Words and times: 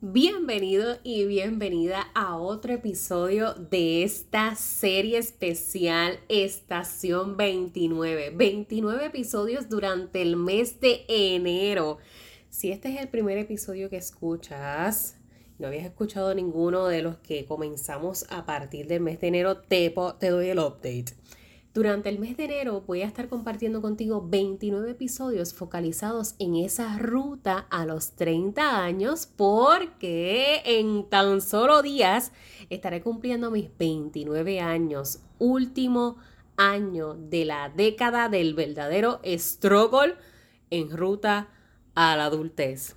Bienvenido 0.00 0.98
y 1.02 1.24
bienvenida 1.24 2.06
a 2.14 2.36
otro 2.36 2.72
episodio 2.72 3.54
de 3.54 4.04
esta 4.04 4.54
serie 4.54 5.18
especial 5.18 6.20
Estación 6.28 7.36
29. 7.36 8.30
29 8.30 9.06
episodios 9.06 9.68
durante 9.68 10.22
el 10.22 10.36
mes 10.36 10.78
de 10.78 11.04
enero. 11.08 11.98
Si 12.48 12.70
este 12.70 12.94
es 12.94 13.00
el 13.00 13.08
primer 13.08 13.38
episodio 13.38 13.90
que 13.90 13.96
escuchas, 13.96 15.16
no 15.58 15.66
habías 15.66 15.86
escuchado 15.86 16.32
ninguno 16.32 16.86
de 16.86 17.02
los 17.02 17.16
que 17.16 17.44
comenzamos 17.44 18.24
a 18.30 18.46
partir 18.46 18.86
del 18.86 19.00
mes 19.00 19.20
de 19.20 19.26
enero, 19.26 19.56
te, 19.56 19.92
te 20.20 20.28
doy 20.28 20.50
el 20.50 20.60
update. 20.60 21.06
Durante 21.78 22.08
el 22.08 22.18
mes 22.18 22.36
de 22.36 22.46
enero 22.46 22.82
voy 22.88 23.02
a 23.02 23.06
estar 23.06 23.28
compartiendo 23.28 23.80
contigo 23.80 24.26
29 24.28 24.90
episodios 24.90 25.54
focalizados 25.54 26.34
en 26.40 26.56
esa 26.56 26.98
ruta 26.98 27.68
a 27.70 27.86
los 27.86 28.16
30 28.16 28.82
años 28.82 29.28
porque 29.36 30.60
en 30.64 31.08
tan 31.08 31.40
solo 31.40 31.80
días 31.80 32.32
estaré 32.68 33.00
cumpliendo 33.00 33.52
mis 33.52 33.70
29 33.78 34.58
años, 34.58 35.20
último 35.38 36.16
año 36.56 37.14
de 37.14 37.44
la 37.44 37.68
década 37.68 38.28
del 38.28 38.54
verdadero 38.54 39.20
struggle 39.24 40.16
en 40.70 40.90
ruta 40.96 41.46
a 41.94 42.16
la 42.16 42.24
adultez. 42.24 42.96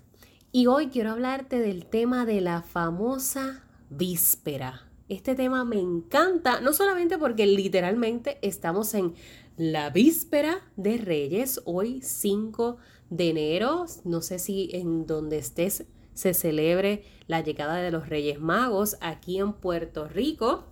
Y 0.51 0.65
hoy 0.65 0.87
quiero 0.87 1.11
hablarte 1.11 1.59
del 1.59 1.85
tema 1.85 2.25
de 2.25 2.41
la 2.41 2.63
famosa 2.63 3.63
víspera. 3.91 4.90
Este 5.11 5.35
tema 5.35 5.65
me 5.65 5.77
encanta, 5.77 6.61
no 6.61 6.71
solamente 6.71 7.17
porque 7.17 7.45
literalmente 7.45 8.37
estamos 8.41 8.93
en 8.93 9.13
la 9.57 9.89
víspera 9.89 10.61
de 10.77 10.99
Reyes, 10.99 11.61
hoy 11.65 12.01
5 12.01 12.77
de 13.09 13.31
enero, 13.31 13.87
no 14.05 14.21
sé 14.21 14.39
si 14.39 14.69
en 14.71 15.05
donde 15.05 15.37
estés 15.37 15.83
se 16.13 16.33
celebre 16.33 17.03
la 17.27 17.41
llegada 17.41 17.81
de 17.81 17.91
los 17.91 18.07
Reyes 18.07 18.39
Magos 18.39 18.95
aquí 19.01 19.37
en 19.37 19.51
Puerto 19.51 20.07
Rico. 20.07 20.63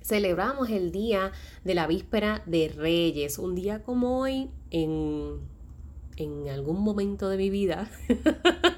Celebramos 0.00 0.70
el 0.70 0.92
día 0.92 1.32
de 1.64 1.74
la 1.74 1.88
víspera 1.88 2.44
de 2.46 2.68
Reyes, 2.68 3.36
un 3.36 3.56
día 3.56 3.82
como 3.82 4.20
hoy 4.20 4.48
en 4.70 5.40
en 6.16 6.48
algún 6.48 6.82
momento 6.82 7.28
de 7.28 7.36
mi 7.36 7.50
vida, 7.50 7.90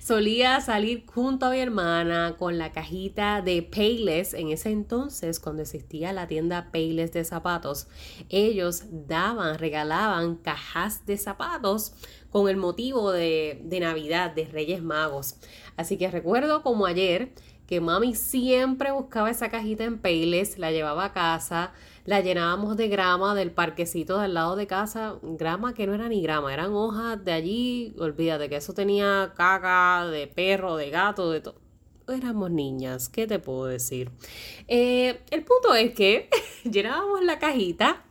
solía 0.00 0.60
salir 0.60 1.04
junto 1.06 1.46
a 1.46 1.50
mi 1.50 1.58
hermana 1.58 2.36
con 2.38 2.58
la 2.58 2.72
cajita 2.72 3.42
de 3.42 3.62
Payless. 3.62 4.34
En 4.34 4.48
ese 4.48 4.70
entonces, 4.70 5.40
cuando 5.40 5.62
existía 5.62 6.12
la 6.12 6.26
tienda 6.26 6.70
Payless 6.72 7.12
de 7.12 7.24
zapatos, 7.24 7.88
ellos 8.28 8.84
daban, 8.90 9.58
regalaban 9.58 10.36
cajas 10.36 11.06
de 11.06 11.16
zapatos 11.16 11.92
con 12.30 12.48
el 12.48 12.56
motivo 12.56 13.12
de, 13.12 13.60
de 13.64 13.80
Navidad, 13.80 14.30
de 14.34 14.46
Reyes 14.46 14.82
Magos. 14.82 15.36
Así 15.76 15.96
que 15.96 16.10
recuerdo 16.10 16.62
como 16.62 16.86
ayer 16.86 17.32
que 17.68 17.82
mami 17.82 18.14
siempre 18.14 18.90
buscaba 18.92 19.30
esa 19.30 19.50
cajita 19.50 19.84
en 19.84 19.98
Payless, 19.98 20.58
la 20.58 20.72
llevaba 20.72 21.04
a 21.04 21.12
casa, 21.12 21.72
la 22.04 22.20
llenábamos 22.20 22.76
de 22.76 22.88
grama 22.88 23.34
del 23.34 23.50
parquecito 23.50 24.18
del 24.18 24.34
lado 24.34 24.56
de 24.56 24.66
casa, 24.66 25.16
grama 25.22 25.74
que 25.74 25.86
no 25.86 25.94
era 25.94 26.08
ni 26.08 26.22
grama, 26.22 26.52
eran 26.52 26.72
hojas 26.72 27.24
de 27.24 27.32
allí, 27.32 27.94
olvídate 27.98 28.48
que 28.48 28.56
eso 28.56 28.72
tenía 28.72 29.32
caca 29.36 30.06
de 30.06 30.26
perro, 30.26 30.76
de 30.76 30.90
gato, 30.90 31.30
de 31.30 31.40
todo. 31.40 31.60
Éramos 32.08 32.50
niñas, 32.50 33.08
¿qué 33.08 33.26
te 33.26 33.38
puedo 33.38 33.66
decir? 33.66 34.10
Eh, 34.66 35.20
el 35.30 35.44
punto 35.44 35.74
es 35.74 35.92
que 35.94 36.30
llenábamos 36.64 37.22
la 37.22 37.38
cajita 37.38 38.04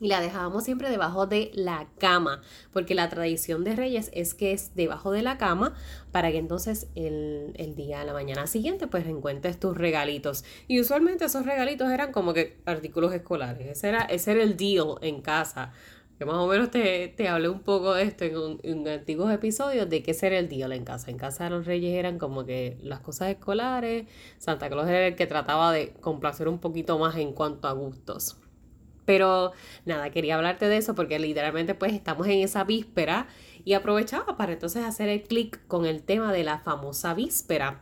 y 0.00 0.08
la 0.08 0.20
dejábamos 0.20 0.64
siempre 0.64 0.90
debajo 0.90 1.26
de 1.26 1.50
la 1.54 1.88
cama, 1.98 2.42
porque 2.72 2.94
la 2.94 3.08
tradición 3.08 3.64
de 3.64 3.74
Reyes 3.74 4.10
es 4.14 4.34
que 4.34 4.52
es 4.52 4.74
debajo 4.74 5.10
de 5.10 5.22
la 5.22 5.38
cama 5.38 5.74
para 6.12 6.30
que 6.30 6.38
entonces 6.38 6.88
el, 6.94 7.52
el 7.56 7.74
día, 7.74 8.04
la 8.04 8.12
mañana 8.12 8.46
siguiente, 8.46 8.86
pues 8.86 9.06
encuentres 9.06 9.58
tus 9.58 9.76
regalitos. 9.76 10.44
Y 10.66 10.80
usualmente 10.80 11.24
esos 11.24 11.44
regalitos 11.44 11.90
eran 11.90 12.12
como 12.12 12.32
que 12.32 12.58
artículos 12.64 13.12
escolares, 13.12 13.66
ese 13.66 13.88
era, 13.88 14.02
ese 14.02 14.32
era 14.32 14.42
el 14.42 14.56
deal 14.56 14.96
en 15.02 15.20
casa. 15.20 15.72
Que 16.18 16.24
más 16.24 16.34
o 16.34 16.48
menos 16.48 16.72
te, 16.72 17.14
te 17.16 17.28
hablé 17.28 17.48
un 17.48 17.60
poco 17.60 17.94
de 17.94 18.02
esto 18.02 18.24
en, 18.24 18.58
en 18.64 18.88
antiguos 18.88 19.32
episodios 19.32 19.88
de 19.88 20.02
qué 20.02 20.14
ser 20.14 20.32
el 20.32 20.48
deal 20.48 20.72
en 20.72 20.84
casa. 20.84 21.12
En 21.12 21.16
casa 21.16 21.44
de 21.44 21.50
los 21.50 21.64
reyes 21.64 21.94
eran 21.94 22.18
como 22.18 22.44
que 22.44 22.76
las 22.82 22.98
cosas 22.98 23.30
escolares, 23.30 24.08
Santa 24.38 24.68
Claus 24.68 24.88
era 24.88 25.06
el 25.06 25.14
que 25.14 25.28
trataba 25.28 25.72
de 25.72 25.92
complacer 26.00 26.48
un 26.48 26.58
poquito 26.58 26.98
más 26.98 27.14
en 27.16 27.32
cuanto 27.32 27.68
a 27.68 27.72
gustos. 27.72 28.36
Pero 29.08 29.52
nada, 29.86 30.10
quería 30.10 30.34
hablarte 30.34 30.68
de 30.68 30.76
eso 30.76 30.94
porque 30.94 31.18
literalmente 31.18 31.74
pues 31.74 31.94
estamos 31.94 32.26
en 32.26 32.40
esa 32.40 32.64
víspera 32.64 33.26
y 33.64 33.72
aprovechaba 33.72 34.36
para 34.36 34.52
entonces 34.52 34.84
hacer 34.84 35.08
el 35.08 35.22
clic 35.22 35.66
con 35.66 35.86
el 35.86 36.02
tema 36.02 36.30
de 36.30 36.44
la 36.44 36.58
famosa 36.58 37.14
víspera. 37.14 37.80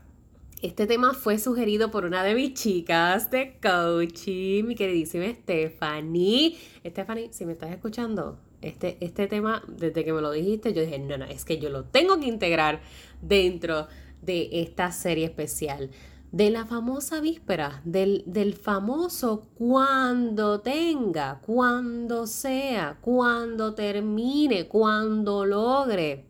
Este 0.62 0.86
tema 0.86 1.14
fue 1.14 1.40
sugerido 1.40 1.90
por 1.90 2.04
una 2.04 2.22
de 2.22 2.36
mis 2.36 2.54
chicas 2.54 3.28
de 3.32 3.58
coaching, 3.60 4.66
mi 4.66 4.76
queridísima 4.76 5.24
Stephanie. 5.34 6.56
Stephanie, 6.86 7.32
si 7.32 7.44
me 7.44 7.54
estás 7.54 7.72
escuchando, 7.72 8.38
este, 8.62 8.96
este 9.00 9.26
tema, 9.26 9.64
desde 9.66 10.04
que 10.04 10.12
me 10.12 10.20
lo 10.20 10.30
dijiste, 10.30 10.72
yo 10.72 10.82
dije, 10.82 11.00
no, 11.00 11.18
no, 11.18 11.24
es 11.24 11.44
que 11.44 11.58
yo 11.58 11.70
lo 11.70 11.86
tengo 11.86 12.20
que 12.20 12.26
integrar 12.26 12.82
dentro 13.20 13.88
de 14.22 14.48
esta 14.52 14.92
serie 14.92 15.24
especial 15.24 15.90
de 16.32 16.50
la 16.50 16.66
famosa 16.66 17.20
víspera, 17.20 17.80
del, 17.84 18.22
del, 18.26 18.54
famoso 18.54 19.48
cuando 19.54 20.60
tenga, 20.60 21.40
cuando 21.40 22.26
sea, 22.26 22.98
cuando 23.00 23.74
termine, 23.74 24.68
cuando 24.68 25.46
logre. 25.46 26.26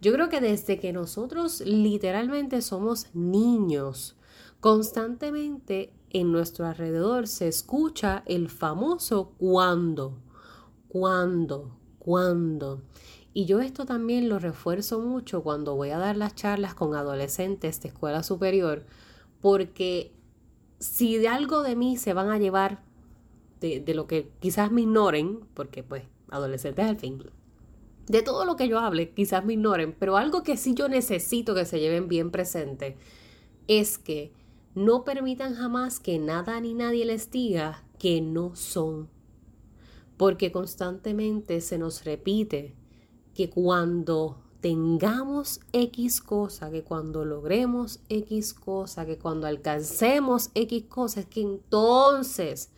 Yo 0.00 0.12
creo 0.12 0.28
que 0.28 0.40
desde 0.40 0.78
que 0.78 0.92
nosotros 0.92 1.60
literalmente 1.62 2.60
somos 2.60 3.06
niños, 3.14 4.16
constantemente 4.60 5.92
en 6.10 6.32
nuestro 6.32 6.66
alrededor 6.66 7.26
se 7.26 7.48
escucha 7.48 8.22
el 8.26 8.48
famoso 8.48 9.32
cuando, 9.38 10.18
cuando, 10.88 11.76
cuando. 11.98 12.82
Y 13.32 13.44
yo 13.44 13.60
esto 13.60 13.84
también 13.84 14.28
lo 14.28 14.38
refuerzo 14.38 15.00
mucho 15.00 15.42
cuando 15.42 15.76
voy 15.76 15.90
a 15.90 15.98
dar 15.98 16.16
las 16.16 16.34
charlas 16.34 16.74
con 16.74 16.94
adolescentes 16.94 17.80
de 17.82 17.88
escuela 17.88 18.22
superior, 18.22 18.86
porque 19.46 20.10
si 20.80 21.18
de 21.18 21.28
algo 21.28 21.62
de 21.62 21.76
mí 21.76 21.96
se 21.96 22.12
van 22.12 22.30
a 22.30 22.38
llevar 22.40 22.82
de, 23.60 23.80
lo 23.94 24.08
que 24.08 24.28
quizás 24.40 24.72
me 24.72 24.80
ignoren, 24.80 25.38
porque 25.54 25.84
pues 25.84 26.02
adolescentes 26.30 26.84
al 26.84 26.96
fin, 26.96 27.22
de 28.08 28.22
todo 28.22 28.44
lo 28.44 28.56
que 28.56 28.66
yo 28.66 28.80
hable, 28.80 29.10
quizás 29.10 29.44
me 29.44 29.52
ignoren, 29.52 29.94
pero 29.96 30.16
algo 30.16 30.42
que 30.42 30.56
sí 30.56 30.74
yo 30.74 30.88
necesito 30.88 31.54
que 31.54 31.64
se 31.64 31.78
lleven 31.78 32.08
bien 32.08 32.32
presente 32.32 32.96
es 33.68 33.98
que 33.98 34.32
no 34.74 35.04
permitan 35.04 35.54
jamás 35.54 36.00
que 36.00 36.18
nada 36.18 36.60
ni 36.60 36.74
nadie 36.74 37.04
les 37.04 37.30
diga 37.30 37.84
que 38.00 38.20
no 38.20 38.56
son. 38.56 39.08
Porque 40.16 40.50
constantemente 40.50 41.60
se 41.60 41.78
nos 41.78 42.04
repite 42.04 42.74
que 43.32 43.48
cuando 43.48 44.42
tengamos 44.66 45.60
X 45.72 46.20
cosa, 46.20 46.72
que 46.72 46.82
cuando 46.82 47.24
logremos 47.24 48.00
X 48.08 48.52
cosa, 48.52 49.06
que 49.06 49.16
cuando 49.16 49.46
alcancemos 49.46 50.50
X 50.56 50.86
cosas, 50.88 51.24
que 51.26 51.40
entonces 51.40 52.72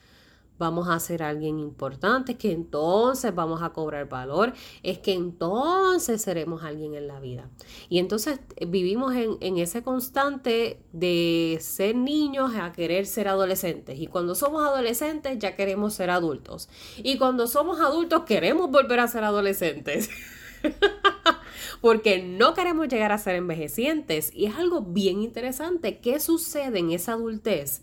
vamos 0.59 0.91
a 0.91 1.01
ser 1.01 1.23
alguien 1.23 1.59
importante, 1.59 2.37
que 2.37 2.53
entonces 2.53 3.35
vamos 3.35 3.63
a 3.63 3.71
cobrar 3.71 4.07
valor, 4.07 4.53
es 4.83 4.99
que 4.99 5.15
entonces 5.15 6.21
seremos 6.21 6.63
alguien 6.63 6.95
en 6.95 7.09
la 7.09 7.21
vida. 7.21 7.49
Y 7.89 8.01
entonces 8.01 8.39
eh, 8.57 8.67
vivimos 8.67 9.15
en, 9.15 9.57
ese 9.57 9.83
constante 9.83 10.83
de 10.93 11.57
ser 11.63 11.97
niños 11.97 12.55
a 12.55 12.71
querer 12.73 13.07
ser 13.07 13.29
adolescentes. 13.29 13.99
Y 13.99 14.09
cuando 14.09 14.35
somos 14.35 14.63
adolescentes 14.63 15.39
ya 15.39 15.57
queremos 15.57 15.95
ser 15.95 16.11
adultos. 16.11 16.69
Y 16.99 17.17
cuando 17.17 17.47
somos 17.47 17.81
adultos 17.81 18.25
queremos 18.25 18.71
volver 18.71 19.01
a 19.01 19.09
ser 19.09 19.25
adolescentes. 19.25 20.11
porque 21.81 22.23
no 22.23 22.55
queremos 22.55 22.89
llegar 22.89 23.13
a 23.13 23.19
ser 23.19 23.37
envejecientes. 23.37 24.31
Y 24.35 24.47
es 24.47 24.57
algo 24.57 24.83
bien 24.83 25.23
interesante. 25.23 25.99
¿Qué 25.99 26.21
sucede 26.21 26.79
en 26.79 26.91
esa 26.91 27.13
adultez 27.13 27.83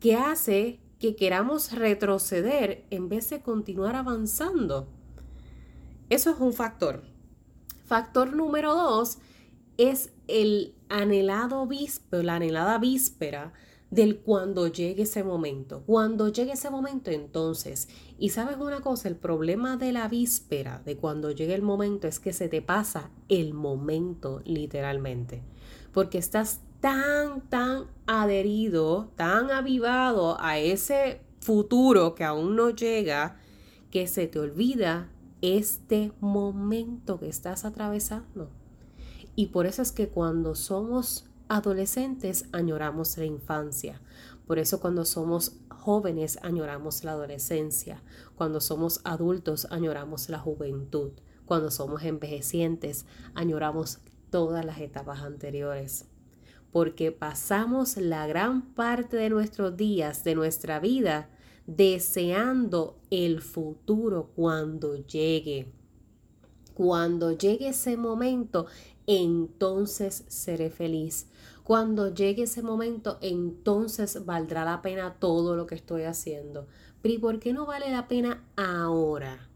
que 0.00 0.16
hace 0.16 0.80
que 1.00 1.16
queramos 1.16 1.72
retroceder 1.72 2.84
en 2.90 3.08
vez 3.08 3.30
de 3.30 3.42
continuar 3.42 3.96
avanzando? 3.96 4.88
Eso 6.10 6.30
es 6.30 6.40
un 6.40 6.52
factor. 6.52 7.02
Factor 7.86 8.34
número 8.34 8.74
dos 8.74 9.18
es 9.76 10.12
el 10.28 10.74
anhelado 10.88 11.66
víspera, 11.66 12.22
la 12.22 12.36
anhelada 12.36 12.78
víspera 12.78 13.52
del 13.94 14.18
cuando 14.18 14.66
llegue 14.66 15.04
ese 15.04 15.22
momento. 15.22 15.84
Cuando 15.86 16.28
llegue 16.28 16.52
ese 16.52 16.68
momento, 16.68 17.12
entonces, 17.12 17.88
y 18.18 18.30
sabes 18.30 18.56
una 18.56 18.80
cosa, 18.80 19.06
el 19.08 19.14
problema 19.14 19.76
de 19.76 19.92
la 19.92 20.08
víspera, 20.08 20.82
de 20.84 20.96
cuando 20.96 21.30
llegue 21.30 21.54
el 21.54 21.62
momento, 21.62 22.08
es 22.08 22.18
que 22.18 22.32
se 22.32 22.48
te 22.48 22.60
pasa 22.60 23.10
el 23.28 23.54
momento 23.54 24.40
literalmente, 24.44 25.42
porque 25.92 26.18
estás 26.18 26.60
tan, 26.80 27.42
tan 27.48 27.84
adherido, 28.06 29.12
tan 29.14 29.52
avivado 29.52 30.38
a 30.40 30.58
ese 30.58 31.20
futuro 31.38 32.16
que 32.16 32.24
aún 32.24 32.56
no 32.56 32.70
llega, 32.70 33.36
que 33.92 34.08
se 34.08 34.26
te 34.26 34.40
olvida 34.40 35.08
este 35.40 36.10
momento 36.18 37.20
que 37.20 37.28
estás 37.28 37.64
atravesando. 37.64 38.50
Y 39.36 39.46
por 39.46 39.66
eso 39.66 39.82
es 39.82 39.92
que 39.92 40.08
cuando 40.08 40.56
somos 40.56 41.26
adolescentes 41.54 42.46
añoramos 42.50 43.16
la 43.16 43.26
infancia. 43.26 44.00
Por 44.44 44.58
eso 44.58 44.80
cuando 44.80 45.04
somos 45.04 45.52
jóvenes 45.68 46.36
añoramos 46.42 47.04
la 47.04 47.12
adolescencia. 47.12 48.02
Cuando 48.34 48.60
somos 48.60 49.00
adultos 49.04 49.68
añoramos 49.70 50.28
la 50.28 50.40
juventud. 50.40 51.12
Cuando 51.46 51.70
somos 51.70 52.02
envejecientes 52.02 53.06
añoramos 53.34 54.00
todas 54.30 54.64
las 54.64 54.80
etapas 54.80 55.20
anteriores. 55.20 56.06
Porque 56.72 57.12
pasamos 57.12 57.98
la 57.98 58.26
gran 58.26 58.74
parte 58.74 59.16
de 59.16 59.30
nuestros 59.30 59.76
días, 59.76 60.24
de 60.24 60.34
nuestra 60.34 60.80
vida, 60.80 61.30
deseando 61.66 62.98
el 63.10 63.40
futuro 63.40 64.32
cuando 64.34 64.96
llegue. 64.96 65.72
Cuando 66.74 67.30
llegue 67.30 67.68
ese 67.68 67.96
momento, 67.96 68.66
entonces 69.06 70.24
seré 70.28 70.70
feliz. 70.70 71.28
Cuando 71.62 72.12
llegue 72.12 72.42
ese 72.42 72.62
momento, 72.62 73.18
entonces 73.20 74.26
valdrá 74.26 74.64
la 74.64 74.82
pena 74.82 75.14
todo 75.18 75.56
lo 75.56 75.66
que 75.66 75.76
estoy 75.76 76.02
haciendo. 76.02 76.66
Pero 77.00 77.14
¿y 77.14 77.18
por 77.18 77.38
qué 77.38 77.52
no 77.52 77.64
vale 77.64 77.90
la 77.90 78.08
pena 78.08 78.44
ahora? 78.56 79.48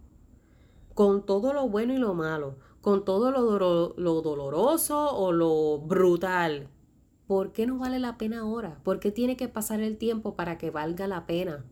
Con 0.94 1.26
todo 1.26 1.52
lo 1.52 1.68
bueno 1.68 1.92
y 1.92 1.98
lo 1.98 2.14
malo, 2.14 2.56
con 2.80 3.04
todo 3.04 3.30
lo, 3.30 3.94
lo 3.96 4.22
doloroso 4.22 5.10
o 5.16 5.32
lo 5.32 5.78
brutal. 5.78 6.68
¿Por 7.26 7.52
qué 7.52 7.66
no 7.66 7.78
vale 7.78 7.98
la 7.98 8.16
pena 8.16 8.40
ahora? 8.40 8.80
¿Por 8.84 9.00
qué 9.00 9.10
tiene 9.12 9.36
que 9.36 9.48
pasar 9.48 9.80
el 9.80 9.98
tiempo 9.98 10.34
para 10.34 10.56
que 10.56 10.70
valga 10.70 11.06
la 11.06 11.26
pena? 11.26 11.64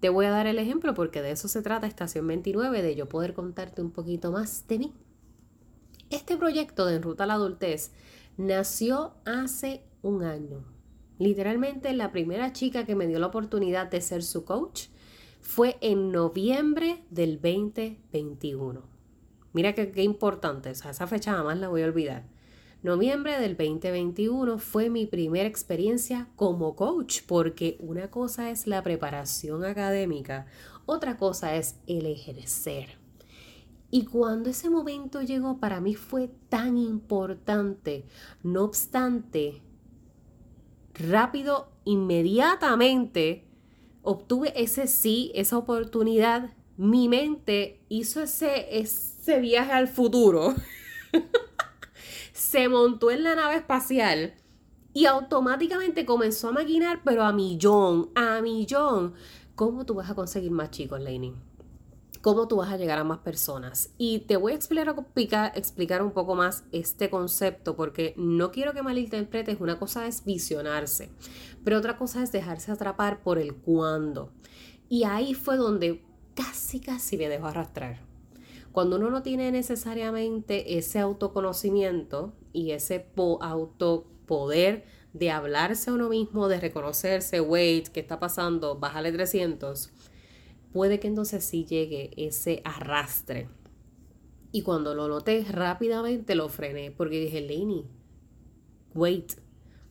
Te 0.00 0.08
voy 0.08 0.24
a 0.24 0.30
dar 0.30 0.46
el 0.46 0.58
ejemplo 0.58 0.94
porque 0.94 1.20
de 1.20 1.30
eso 1.32 1.46
se 1.46 1.60
trata 1.60 1.86
Estación 1.86 2.26
29, 2.26 2.82
de 2.82 2.94
yo 2.96 3.08
poder 3.08 3.34
contarte 3.34 3.82
un 3.82 3.90
poquito 3.90 4.32
más 4.32 4.66
de 4.66 4.78
mí. 4.78 4.94
Este 6.08 6.36
proyecto 6.38 6.86
de 6.86 6.96
En 6.96 7.02
Ruta 7.02 7.24
a 7.24 7.26
la 7.26 7.34
Adultez 7.34 7.92
nació 8.38 9.12
hace 9.26 9.84
un 10.02 10.22
año. 10.22 10.64
Literalmente 11.18 11.92
la 11.92 12.12
primera 12.12 12.52
chica 12.54 12.86
que 12.86 12.96
me 12.96 13.06
dio 13.06 13.18
la 13.18 13.26
oportunidad 13.26 13.90
de 13.90 14.00
ser 14.00 14.22
su 14.22 14.46
coach 14.46 14.86
fue 15.42 15.76
en 15.82 16.10
noviembre 16.10 17.04
del 17.10 17.38
2021. 17.40 18.82
Mira 19.52 19.74
qué, 19.74 20.02
importante, 20.02 20.70
esa 20.70 21.06
fecha 21.06 21.34
jamás 21.34 21.58
la 21.58 21.68
voy 21.68 21.82
a 21.82 21.86
olvidar. 21.86 22.24
Noviembre 22.82 23.38
del 23.38 23.58
2021 23.58 24.56
fue 24.56 24.88
mi 24.88 25.04
primera 25.04 25.46
experiencia 25.46 26.28
como 26.34 26.76
coach, 26.76 27.20
porque 27.26 27.76
una 27.78 28.10
cosa 28.10 28.50
es 28.50 28.66
la 28.66 28.82
preparación 28.82 29.66
académica, 29.66 30.46
otra 30.86 31.18
cosa 31.18 31.56
es 31.56 31.76
el 31.86 32.06
ejercer. 32.06 32.98
Y 33.90 34.06
cuando 34.06 34.48
ese 34.48 34.70
momento 34.70 35.20
llegó 35.20 35.58
para 35.58 35.82
mí 35.82 35.94
fue 35.94 36.30
tan 36.48 36.78
importante, 36.78 38.06
no 38.42 38.64
obstante, 38.64 39.60
rápido, 40.94 41.68
inmediatamente 41.84 43.44
obtuve 44.00 44.54
ese 44.56 44.86
sí, 44.86 45.32
esa 45.34 45.58
oportunidad, 45.58 46.54
mi 46.78 47.10
mente 47.10 47.82
hizo 47.90 48.22
ese, 48.22 48.78
ese 48.78 49.38
viaje 49.40 49.72
al 49.72 49.88
futuro. 49.88 50.54
se 52.40 52.70
montó 52.70 53.10
en 53.10 53.22
la 53.22 53.34
nave 53.34 53.56
espacial 53.56 54.32
y 54.94 55.04
automáticamente 55.04 56.06
comenzó 56.06 56.48
a 56.48 56.52
maquinar, 56.52 57.02
pero 57.04 57.22
a 57.22 57.34
millón, 57.34 58.08
a 58.14 58.40
millón. 58.40 59.12
¿Cómo 59.54 59.84
tú 59.84 59.92
vas 59.92 60.08
a 60.08 60.14
conseguir 60.14 60.50
más 60.50 60.70
chicos, 60.70 61.02
Lainey? 61.02 61.34
¿Cómo 62.22 62.48
tú 62.48 62.56
vas 62.56 62.70
a 62.70 62.78
llegar 62.78 62.98
a 62.98 63.04
más 63.04 63.18
personas? 63.18 63.90
Y 63.98 64.20
te 64.20 64.38
voy 64.38 64.52
a 64.52 64.54
explicar, 64.54 65.52
explicar 65.54 66.02
un 66.02 66.12
poco 66.12 66.34
más 66.34 66.64
este 66.72 67.10
concepto 67.10 67.76
porque 67.76 68.14
no 68.16 68.50
quiero 68.52 68.72
que 68.72 68.82
malinterpretes. 68.82 69.60
Una 69.60 69.78
cosa 69.78 70.06
es 70.06 70.24
visionarse, 70.24 71.10
pero 71.62 71.76
otra 71.76 71.98
cosa 71.98 72.22
es 72.22 72.32
dejarse 72.32 72.72
atrapar 72.72 73.22
por 73.22 73.38
el 73.38 73.54
cuándo. 73.54 74.32
Y 74.88 75.04
ahí 75.04 75.34
fue 75.34 75.58
donde 75.58 76.02
casi, 76.34 76.80
casi 76.80 77.18
me 77.18 77.28
dejó 77.28 77.48
arrastrar. 77.48 78.09
Cuando 78.72 78.96
uno 78.96 79.10
no 79.10 79.22
tiene 79.22 79.50
necesariamente 79.50 80.78
ese 80.78 81.00
autoconocimiento 81.00 82.34
y 82.52 82.70
ese 82.70 83.06
autopoder 83.16 84.84
de 85.12 85.30
hablarse 85.30 85.90
a 85.90 85.94
uno 85.94 86.08
mismo, 86.08 86.48
de 86.48 86.60
reconocerse, 86.60 87.40
wait, 87.40 87.88
¿qué 87.88 88.00
está 88.00 88.20
pasando? 88.20 88.78
Bájale 88.78 89.10
300. 89.10 89.90
Puede 90.72 91.00
que 91.00 91.08
entonces 91.08 91.44
sí 91.44 91.64
llegue 91.64 92.10
ese 92.16 92.62
arrastre. 92.64 93.48
Y 94.52 94.62
cuando 94.62 94.94
lo 94.94 95.08
noté, 95.08 95.44
rápidamente 95.50 96.34
lo 96.34 96.48
frené 96.48 96.92
porque 96.92 97.20
dije, 97.20 97.40
Lenny, 97.40 97.86
wait, 98.94 99.32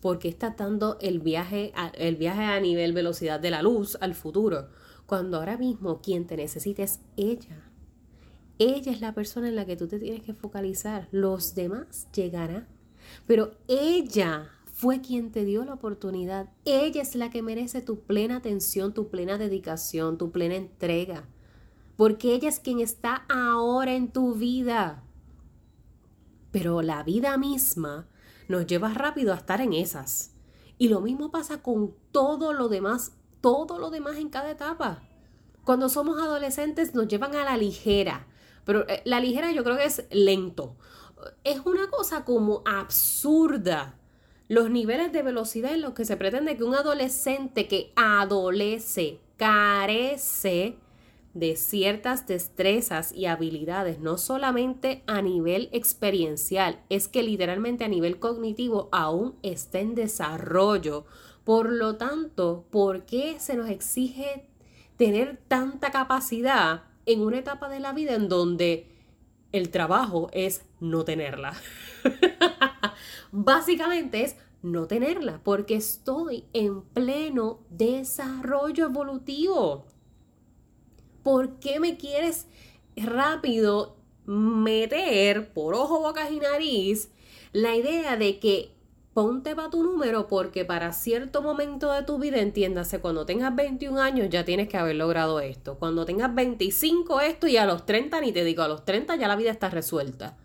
¿por 0.01 0.19
qué 0.19 0.29
está 0.29 0.51
dando 0.57 0.97
el 1.01 1.19
viaje, 1.19 1.71
a, 1.75 1.89
el 1.89 2.15
viaje 2.15 2.43
a 2.43 2.59
nivel 2.59 2.93
velocidad 2.93 3.39
de 3.39 3.51
la 3.51 3.61
luz 3.61 3.97
al 3.99 4.15
futuro? 4.15 4.69
Cuando 5.05 5.37
ahora 5.37 5.57
mismo 5.57 6.01
quien 6.01 6.27
te 6.27 6.37
necesita 6.37 6.83
es 6.83 7.01
ella. 7.17 7.68
Ella 8.59 8.91
es 8.91 8.99
la 8.99 9.13
persona 9.13 9.47
en 9.47 9.55
la 9.55 9.65
que 9.65 9.77
tú 9.77 9.87
te 9.87 9.99
tienes 9.99 10.21
que 10.21 10.33
focalizar. 10.33 11.07
Los 11.11 11.55
demás 11.55 12.07
llegarán. 12.13 12.67
Pero 13.25 13.51
ella 13.67 14.49
fue 14.65 14.99
quien 14.99 15.31
te 15.31 15.45
dio 15.45 15.63
la 15.63 15.73
oportunidad. 15.73 16.49
Ella 16.65 17.01
es 17.01 17.15
la 17.15 17.29
que 17.29 17.41
merece 17.41 17.81
tu 17.81 18.01
plena 18.01 18.37
atención, 18.37 18.93
tu 18.93 19.09
plena 19.09 19.37
dedicación, 19.37 20.17
tu 20.17 20.31
plena 20.31 20.55
entrega. 20.55 21.23
Porque 21.95 22.33
ella 22.33 22.49
es 22.49 22.59
quien 22.59 22.79
está 22.79 23.25
ahora 23.29 23.93
en 23.93 24.11
tu 24.11 24.35
vida. 24.35 25.03
Pero 26.51 26.81
la 26.81 27.03
vida 27.03 27.37
misma 27.37 28.07
nos 28.49 28.67
lleva 28.67 28.93
rápido 28.93 29.31
a 29.31 29.37
estar 29.37 29.61
en 29.61 29.71
esas. 29.71 30.31
Y 30.77 30.89
lo 30.89 30.99
mismo 30.99 31.31
pasa 31.31 31.61
con 31.61 31.93
todo 32.11 32.51
lo 32.51 32.67
demás, 32.67 33.13
todo 33.39 33.79
lo 33.79 33.89
demás 33.89 34.17
en 34.17 34.29
cada 34.29 34.51
etapa. 34.51 35.03
Cuando 35.63 35.87
somos 35.87 36.19
adolescentes 36.19 36.93
nos 36.93 37.07
llevan 37.07 37.35
a 37.35 37.45
la 37.45 37.55
ligera, 37.55 38.27
pero 38.69 38.87
eh, 38.87 39.01
la 39.03 39.19
ligera 39.19 39.51
yo 39.51 39.63
creo 39.63 39.77
que 39.77 39.85
es 39.85 40.05
lento. 40.11 40.75
Es 41.43 41.59
una 41.65 41.89
cosa 41.89 42.23
como 42.23 42.61
absurda 42.67 43.97
los 44.47 44.69
niveles 44.69 45.11
de 45.11 45.23
velocidad 45.23 45.73
en 45.73 45.81
los 45.81 45.93
que 45.93 46.05
se 46.05 46.17
pretende 46.17 46.55
que 46.55 46.63
un 46.63 46.75
adolescente 46.75 47.67
que 47.67 47.91
adolece 47.95 49.21
carece 49.37 50.77
de 51.33 51.55
ciertas 51.55 52.27
destrezas 52.27 53.11
y 53.11 53.25
habilidades, 53.25 54.01
no 54.01 54.19
solamente 54.19 55.01
a 55.07 55.23
nivel 55.23 55.69
experiencial, 55.71 56.83
es 56.89 57.07
que 57.07 57.23
literalmente 57.23 57.85
a 57.85 57.87
nivel 57.87 58.19
cognitivo 58.19 58.87
aún 58.91 59.33
está 59.41 59.79
en 59.79 59.95
desarrollo. 59.95 61.05
Por 61.43 61.71
lo 61.71 61.95
tanto, 61.95 62.67
¿por 62.69 63.07
qué 63.07 63.39
se 63.39 63.55
nos 63.55 63.67
exige 63.67 64.45
tener 64.95 65.39
tanta 65.47 65.89
capacidad 65.89 66.83
en 67.09 67.21
una 67.21 67.39
etapa 67.39 67.69
de 67.69 67.79
la 67.79 67.91
vida 67.91 68.13
en 68.13 68.29
donde 68.29 68.87
el 69.51 69.71
trabajo 69.71 70.29
es 70.31 70.63
no 70.79 71.03
tenerla. 71.05 71.53
Básicamente 73.31 74.23
es 74.23 74.35
no 74.61 74.85
tenerla 74.85 75.41
porque 75.43 75.73
estoy 75.73 76.45
en 76.53 76.83
pleno 76.83 77.61
desarrollo 77.71 78.85
evolutivo. 78.85 79.85
¿Por 81.23 81.59
qué 81.59 81.79
me 81.79 81.97
quieres 81.97 82.45
rápido 82.95 83.97
meter 84.27 85.51
por 85.51 85.73
ojo, 85.73 86.01
boca 86.01 86.29
y 86.29 86.39
nariz 86.39 87.09
la 87.53 87.75
idea 87.75 88.17
de 88.17 88.37
que 88.37 88.75
ponte 89.19 89.53
para 89.53 89.69
tu 89.69 89.83
número 89.83 90.27
porque 90.27 90.63
para 90.63 90.93
cierto 90.93 91.41
momento 91.41 91.91
de 91.91 92.03
tu 92.03 92.19
vida, 92.19 92.37
entiéndase, 92.39 93.01
cuando 93.01 93.25
tengas 93.25 93.53
21 93.53 93.99
años 93.99 94.29
ya 94.29 94.45
tienes 94.45 94.69
que 94.69 94.77
haber 94.77 94.95
logrado 94.95 95.41
esto. 95.41 95.77
Cuando 95.77 96.05
tengas 96.05 96.33
25 96.33 97.19
esto 97.19 97.45
y 97.47 97.57
a 97.57 97.65
los 97.65 97.85
30 97.85 98.21
ni 98.21 98.31
te 98.31 98.45
digo, 98.45 98.63
a 98.63 98.69
los 98.69 98.85
30 98.85 99.17
ya 99.17 99.27
la 99.27 99.35
vida 99.35 99.51
está 99.51 99.69
resuelta. 99.69 100.37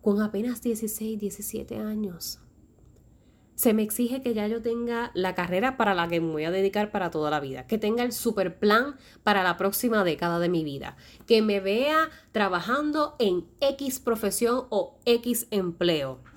Con 0.00 0.22
apenas 0.22 0.62
16, 0.62 1.20
17 1.20 1.80
años. 1.80 2.38
Se 3.56 3.74
me 3.74 3.82
exige 3.82 4.22
que 4.22 4.32
ya 4.32 4.48
yo 4.48 4.62
tenga 4.62 5.10
la 5.12 5.34
carrera 5.34 5.76
para 5.76 5.92
la 5.92 6.08
que 6.08 6.18
me 6.22 6.32
voy 6.32 6.44
a 6.44 6.50
dedicar 6.50 6.92
para 6.92 7.10
toda 7.10 7.30
la 7.30 7.40
vida, 7.40 7.66
que 7.66 7.76
tenga 7.76 8.04
el 8.04 8.12
super 8.12 8.58
plan 8.58 8.96
para 9.22 9.42
la 9.42 9.58
próxima 9.58 10.02
década 10.02 10.38
de 10.38 10.48
mi 10.48 10.64
vida, 10.64 10.96
que 11.26 11.42
me 11.42 11.60
vea 11.60 12.08
trabajando 12.32 13.16
en 13.18 13.44
X 13.60 14.00
profesión 14.00 14.64
o 14.70 14.96
X 15.04 15.46
empleo 15.50 16.31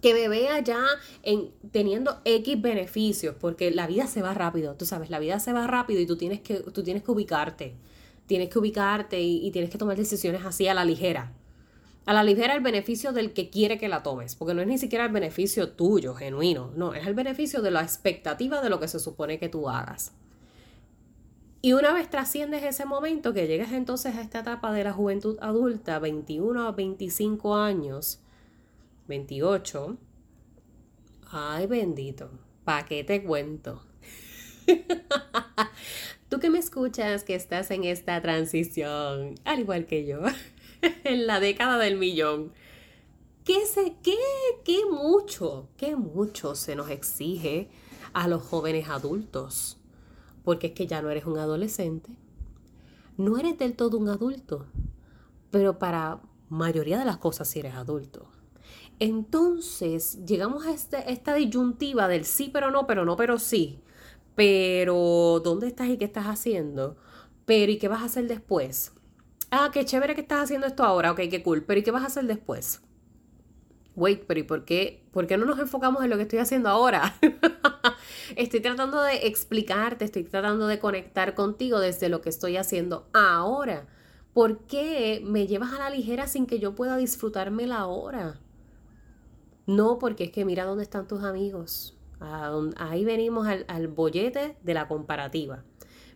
que 0.00 0.14
me 0.14 0.28
vea 0.28 0.60
ya 0.60 0.84
en, 1.22 1.50
teniendo 1.70 2.20
X 2.24 2.60
beneficios, 2.60 3.34
porque 3.38 3.70
la 3.70 3.86
vida 3.86 4.06
se 4.06 4.22
va 4.22 4.34
rápido, 4.34 4.74
tú 4.74 4.84
sabes, 4.86 5.10
la 5.10 5.18
vida 5.18 5.40
se 5.40 5.52
va 5.52 5.66
rápido 5.66 6.00
y 6.00 6.06
tú 6.06 6.16
tienes 6.16 6.40
que, 6.40 6.60
tú 6.60 6.82
tienes 6.82 7.02
que 7.02 7.10
ubicarte, 7.10 7.74
tienes 8.26 8.48
que 8.48 8.58
ubicarte 8.58 9.20
y, 9.20 9.46
y 9.46 9.50
tienes 9.50 9.70
que 9.70 9.78
tomar 9.78 9.96
decisiones 9.96 10.44
así 10.44 10.68
a 10.68 10.74
la 10.74 10.84
ligera. 10.84 11.32
A 12.06 12.14
la 12.14 12.24
ligera 12.24 12.54
el 12.54 12.62
beneficio 12.62 13.12
del 13.12 13.34
que 13.34 13.50
quiere 13.50 13.76
que 13.76 13.88
la 13.88 14.02
tomes, 14.02 14.34
porque 14.34 14.54
no 14.54 14.62
es 14.62 14.68
ni 14.68 14.78
siquiera 14.78 15.04
el 15.04 15.12
beneficio 15.12 15.72
tuyo, 15.72 16.14
genuino, 16.14 16.72
no, 16.74 16.94
es 16.94 17.06
el 17.06 17.14
beneficio 17.14 17.60
de 17.60 17.70
la 17.70 17.82
expectativa 17.82 18.62
de 18.62 18.70
lo 18.70 18.80
que 18.80 18.88
se 18.88 18.98
supone 18.98 19.38
que 19.38 19.50
tú 19.50 19.68
hagas. 19.68 20.12
Y 21.60 21.72
una 21.72 21.92
vez 21.92 22.08
trasciendes 22.08 22.62
ese 22.62 22.86
momento, 22.86 23.34
que 23.34 23.48
llegas 23.48 23.72
entonces 23.72 24.14
a 24.14 24.22
esta 24.22 24.40
etapa 24.40 24.72
de 24.72 24.84
la 24.84 24.92
juventud 24.92 25.36
adulta, 25.40 25.98
21 25.98 26.68
a 26.68 26.72
25 26.72 27.56
años, 27.56 28.20
28, 29.08 29.96
ay 31.30 31.66
bendito, 31.66 32.30
¿pa' 32.64 32.84
qué 32.84 33.02
te 33.04 33.24
cuento? 33.24 33.82
Tú 36.28 36.38
que 36.38 36.50
me 36.50 36.58
escuchas, 36.58 37.24
que 37.24 37.34
estás 37.34 37.70
en 37.70 37.84
esta 37.84 38.20
transición, 38.20 39.34
al 39.44 39.60
igual 39.60 39.86
que 39.86 40.04
yo, 40.04 40.20
en 41.04 41.26
la 41.26 41.40
década 41.40 41.78
del 41.78 41.96
millón. 41.96 42.52
¿Qué, 43.44 43.64
se, 43.64 43.96
qué, 44.02 44.18
qué 44.62 44.80
mucho, 44.90 45.70
qué 45.78 45.96
mucho 45.96 46.54
se 46.54 46.76
nos 46.76 46.90
exige 46.90 47.70
a 48.12 48.28
los 48.28 48.42
jóvenes 48.42 48.90
adultos? 48.90 49.78
Porque 50.44 50.66
es 50.68 50.72
que 50.74 50.86
ya 50.86 51.00
no 51.00 51.08
eres 51.08 51.24
un 51.24 51.38
adolescente, 51.38 52.10
no 53.16 53.38
eres 53.38 53.56
del 53.56 53.74
todo 53.74 53.96
un 53.96 54.10
adulto, 54.10 54.66
pero 55.50 55.78
para 55.78 56.20
mayoría 56.50 56.98
de 56.98 57.06
las 57.06 57.16
cosas 57.16 57.48
sí 57.48 57.60
eres 57.60 57.74
adulto. 57.74 58.28
Entonces 59.00 60.24
llegamos 60.26 60.66
a 60.66 60.72
este, 60.72 61.12
esta 61.12 61.34
disyuntiva 61.34 62.08
del 62.08 62.24
sí 62.24 62.50
pero 62.52 62.70
no, 62.70 62.86
pero 62.86 63.04
no, 63.04 63.16
pero 63.16 63.38
sí. 63.38 63.80
Pero, 64.34 65.40
¿dónde 65.42 65.66
estás 65.66 65.88
y 65.88 65.98
qué 65.98 66.04
estás 66.04 66.26
haciendo? 66.26 66.96
Pero, 67.44 67.72
¿y 67.72 67.78
qué 67.78 67.88
vas 67.88 68.02
a 68.02 68.04
hacer 68.04 68.28
después? 68.28 68.92
Ah, 69.50 69.70
qué 69.72 69.84
chévere 69.84 70.14
que 70.14 70.20
estás 70.20 70.44
haciendo 70.44 70.66
esto 70.66 70.84
ahora, 70.84 71.10
ok, 71.12 71.22
qué 71.30 71.42
cool, 71.42 71.64
pero 71.64 71.80
¿y 71.80 71.82
qué 71.82 71.90
vas 71.90 72.04
a 72.04 72.06
hacer 72.06 72.24
después? 72.26 72.82
Wait, 73.96 74.24
pero 74.28 74.38
¿y 74.38 74.42
por 74.44 74.64
qué, 74.64 75.08
por 75.10 75.26
qué 75.26 75.36
no 75.36 75.44
nos 75.44 75.58
enfocamos 75.58 76.04
en 76.04 76.10
lo 76.10 76.16
que 76.16 76.22
estoy 76.22 76.38
haciendo 76.38 76.68
ahora? 76.68 77.16
estoy 78.36 78.60
tratando 78.60 79.02
de 79.02 79.26
explicarte, 79.26 80.04
estoy 80.04 80.22
tratando 80.22 80.68
de 80.68 80.78
conectar 80.78 81.34
contigo 81.34 81.80
desde 81.80 82.08
lo 82.08 82.20
que 82.20 82.28
estoy 82.28 82.56
haciendo 82.58 83.08
ahora. 83.12 83.88
¿Por 84.34 84.66
qué 84.66 85.20
me 85.24 85.48
llevas 85.48 85.72
a 85.72 85.78
la 85.78 85.90
ligera 85.90 86.28
sin 86.28 86.46
que 86.46 86.60
yo 86.60 86.76
pueda 86.76 86.96
disfrutarme 86.96 87.66
la 87.66 87.86
hora? 87.86 88.38
No, 89.68 89.98
porque 89.98 90.24
es 90.24 90.32
que 90.32 90.46
mira 90.46 90.64
dónde 90.64 90.82
están 90.82 91.06
tus 91.06 91.22
amigos. 91.22 91.94
Ahí 92.78 93.04
venimos 93.04 93.46
al, 93.46 93.88
bollete 93.88 94.56
de 94.64 94.74
la 94.74 94.88
comparativa 94.88 95.62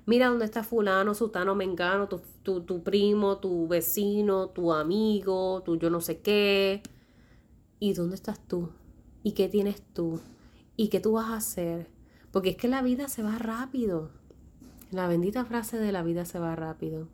mira 0.05 0.27
dónde 0.27 0.47
está 0.47 0.65
fulano, 0.65 1.15
sutano, 1.15 1.55
mengano, 1.55 2.09
tu, 2.09 2.21
tu, 2.43 2.63
tu, 2.63 2.83
primo, 2.83 3.39
tu 3.39 3.69
vecino, 3.69 4.49
tu 4.49 4.73
amigo, 4.73 5.63
tu 5.63 5.77
yo 5.79 5.91
no 5.91 6.01
sé 6.01 6.19
qué. 6.19 6.83
¿Y 7.79 7.93
dónde 7.93 8.17
estás 8.17 8.41
tú? 8.41 8.71
¿Y 9.23 9.33
qué 9.33 9.49
tienes 9.49 9.81
tú? 9.93 10.21
¿Y 10.77 10.89
qué 10.89 10.99
tú 10.99 11.13
vas 11.13 11.31
a 11.31 11.37
hacer? 11.37 11.89
Porque 12.33 12.51
es 12.51 12.57
que 12.57 12.67
la 12.67 12.83
vida 12.83 13.07
se 13.07 13.23
va 13.23 13.39
rápido. 13.39 14.11
La 14.91 15.07
bendita 15.07 15.45
frase 15.45 15.79
de 15.79 15.93
la 15.93 16.03
vida 16.03 16.25
se 16.25 16.41
va 16.41 16.57
rápido. 16.57 17.07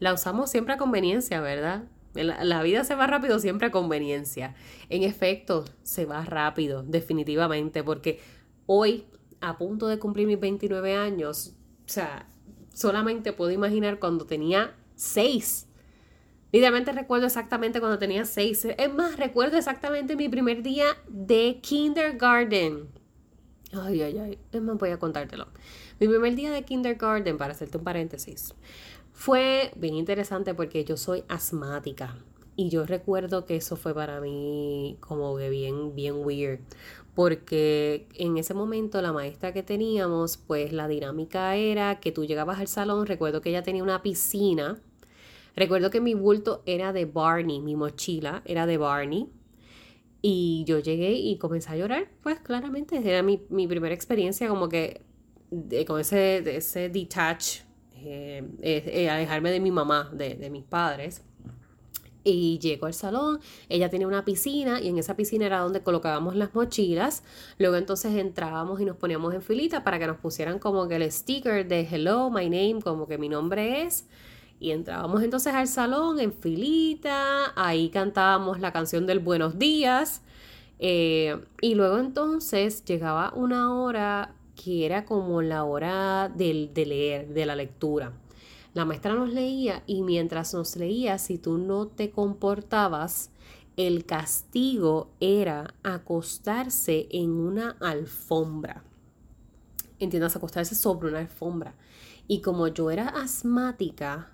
La 0.00 0.12
usamos 0.12 0.50
siempre 0.50 0.74
a 0.74 0.78
conveniencia, 0.78 1.40
¿verdad? 1.40 1.84
La, 2.14 2.44
la, 2.44 2.62
vida 2.62 2.84
se 2.84 2.94
va 2.94 3.06
rápido 3.06 3.38
siempre 3.38 3.68
a 3.68 3.70
conveniencia. 3.70 4.54
En 4.88 5.02
efecto, 5.02 5.64
se 5.82 6.06
va 6.06 6.24
rápido, 6.24 6.82
definitivamente, 6.82 7.82
porque 7.82 8.20
hoy, 8.66 9.04
a 9.40 9.58
punto 9.58 9.88
de 9.88 9.98
cumplir 9.98 10.26
mis 10.26 10.38
29 10.38 10.94
años, 10.94 11.54
o 11.86 11.88
sea, 11.88 12.28
solamente 12.72 13.32
puedo 13.32 13.50
imaginar 13.50 13.98
cuando 13.98 14.26
tenía 14.26 14.74
seis. 14.94 15.68
Literalmente 16.52 16.92
recuerdo 16.92 17.26
exactamente 17.26 17.80
cuando 17.80 17.98
tenía 17.98 18.24
seis. 18.24 18.64
Es 18.64 18.94
más, 18.94 19.16
recuerdo 19.16 19.56
exactamente 19.56 20.14
mi 20.14 20.28
primer 20.28 20.62
día 20.62 20.86
de 21.08 21.58
kindergarten. 21.60 22.88
Ay, 23.72 24.02
ay, 24.02 24.18
ay. 24.18 24.38
Es 24.52 24.62
más, 24.62 24.78
voy 24.78 24.90
a 24.90 24.98
contártelo. 24.98 25.48
Mi 25.98 26.06
primer 26.06 26.36
día 26.36 26.52
de 26.52 26.62
kindergarten, 26.62 27.38
para 27.38 27.54
hacerte 27.54 27.78
un 27.78 27.84
paréntesis, 27.84 28.54
fue 29.14 29.72
bien 29.76 29.94
interesante 29.94 30.52
porque 30.52 30.84
yo 30.84 30.98
soy 30.98 31.24
asmática. 31.28 32.18
Y 32.56 32.68
yo 32.68 32.84
recuerdo 32.84 33.46
que 33.46 33.56
eso 33.56 33.74
fue 33.74 33.94
para 33.94 34.20
mí 34.20 34.96
como 35.00 35.36
que 35.38 35.48
bien, 35.48 35.96
bien 35.96 36.16
weird 36.16 36.60
porque 37.14 38.08
en 38.14 38.36
ese 38.38 38.54
momento 38.54 39.00
la 39.00 39.12
maestra 39.12 39.52
que 39.52 39.62
teníamos, 39.62 40.36
pues 40.36 40.72
la 40.72 40.88
dinámica 40.88 41.54
era 41.56 42.00
que 42.00 42.12
tú 42.12 42.24
llegabas 42.24 42.58
al 42.58 42.68
salón, 42.68 43.06
recuerdo 43.06 43.40
que 43.40 43.50
ella 43.50 43.62
tenía 43.62 43.82
una 43.82 44.02
piscina, 44.02 44.80
recuerdo 45.54 45.90
que 45.90 46.00
mi 46.00 46.14
bulto 46.14 46.62
era 46.66 46.92
de 46.92 47.04
Barney, 47.04 47.60
mi 47.60 47.76
mochila 47.76 48.42
era 48.44 48.66
de 48.66 48.78
Barney, 48.78 49.28
y 50.22 50.64
yo 50.66 50.80
llegué 50.80 51.12
y 51.12 51.38
comencé 51.38 51.70
a 51.70 51.76
llorar, 51.76 52.08
pues 52.22 52.40
claramente, 52.40 53.00
era 53.04 53.22
mi, 53.22 53.38
primera 53.38 53.94
experiencia 53.94 54.48
como 54.48 54.68
que 54.68 55.02
con 55.86 56.00
ese, 56.00 56.56
ese 56.56 56.88
detach, 56.88 57.60
eh, 58.06 58.44
eh, 58.62 59.10
alejarme 59.10 59.50
de 59.50 59.60
mi 59.60 59.70
mamá, 59.70 60.10
de, 60.12 60.50
mis 60.50 60.64
padres. 60.64 61.22
Y 62.26 62.58
llegó 62.58 62.86
al 62.86 62.94
salón, 62.94 63.38
ella 63.68 63.90
tenía 63.90 64.06
una 64.06 64.24
piscina 64.24 64.80
y 64.80 64.88
en 64.88 64.96
esa 64.96 65.14
piscina 65.14 65.44
era 65.44 65.58
donde 65.58 65.82
colocábamos 65.82 66.34
las 66.34 66.54
mochilas. 66.54 67.22
Luego 67.58 67.76
entonces 67.76 68.14
entrábamos 68.14 68.80
y 68.80 68.86
nos 68.86 68.96
poníamos 68.96 69.34
en 69.34 69.42
filita 69.42 69.84
para 69.84 69.98
que 69.98 70.06
nos 70.06 70.16
pusieran 70.16 70.58
como 70.58 70.88
que 70.88 70.96
el 70.96 71.12
sticker 71.12 71.68
de 71.68 71.80
hello, 71.82 72.30
my 72.30 72.44
name, 72.44 72.80
como 72.82 73.06
que 73.06 73.18
mi 73.18 73.28
nombre 73.28 73.82
es. 73.82 74.06
Y 74.58 74.70
entrábamos 74.70 75.22
entonces 75.22 75.52
al 75.52 75.68
salón 75.68 76.18
en 76.18 76.32
filita, 76.32 77.52
ahí 77.56 77.90
cantábamos 77.90 78.58
la 78.60 78.72
canción 78.72 79.06
del 79.06 79.18
buenos 79.18 79.58
días. 79.58 80.22
Eh, 80.78 81.38
y 81.60 81.74
luego 81.74 81.98
entonces 81.98 82.84
llegaba 82.84 83.32
una 83.34 83.74
hora 83.74 84.34
que 84.54 84.86
era 84.86 85.04
como 85.04 85.42
la 85.42 85.64
hora 85.64 86.28
del, 86.28 86.72
de 86.74 86.86
leer, 86.86 87.28
de 87.28 87.46
la 87.46 87.56
lectura. 87.56 88.12
La 88.74 88.84
maestra 88.84 89.14
nos 89.14 89.32
leía 89.32 89.82
y 89.86 90.02
mientras 90.02 90.52
nos 90.52 90.76
leía, 90.76 91.18
si 91.18 91.38
tú 91.38 91.58
no 91.58 91.86
te 91.86 92.10
comportabas, 92.10 93.30
el 93.76 94.04
castigo 94.04 95.10
era 95.20 95.74
acostarse 95.82 97.08
en 97.10 97.30
una 97.30 97.76
alfombra. 97.80 98.84
Entiendas, 99.98 100.36
acostarse 100.36 100.74
sobre 100.74 101.08
una 101.08 101.20
alfombra. 101.20 101.74
Y 102.26 102.40
como 102.40 102.68
yo 102.68 102.90
era 102.90 103.08
asmática, 103.08 104.30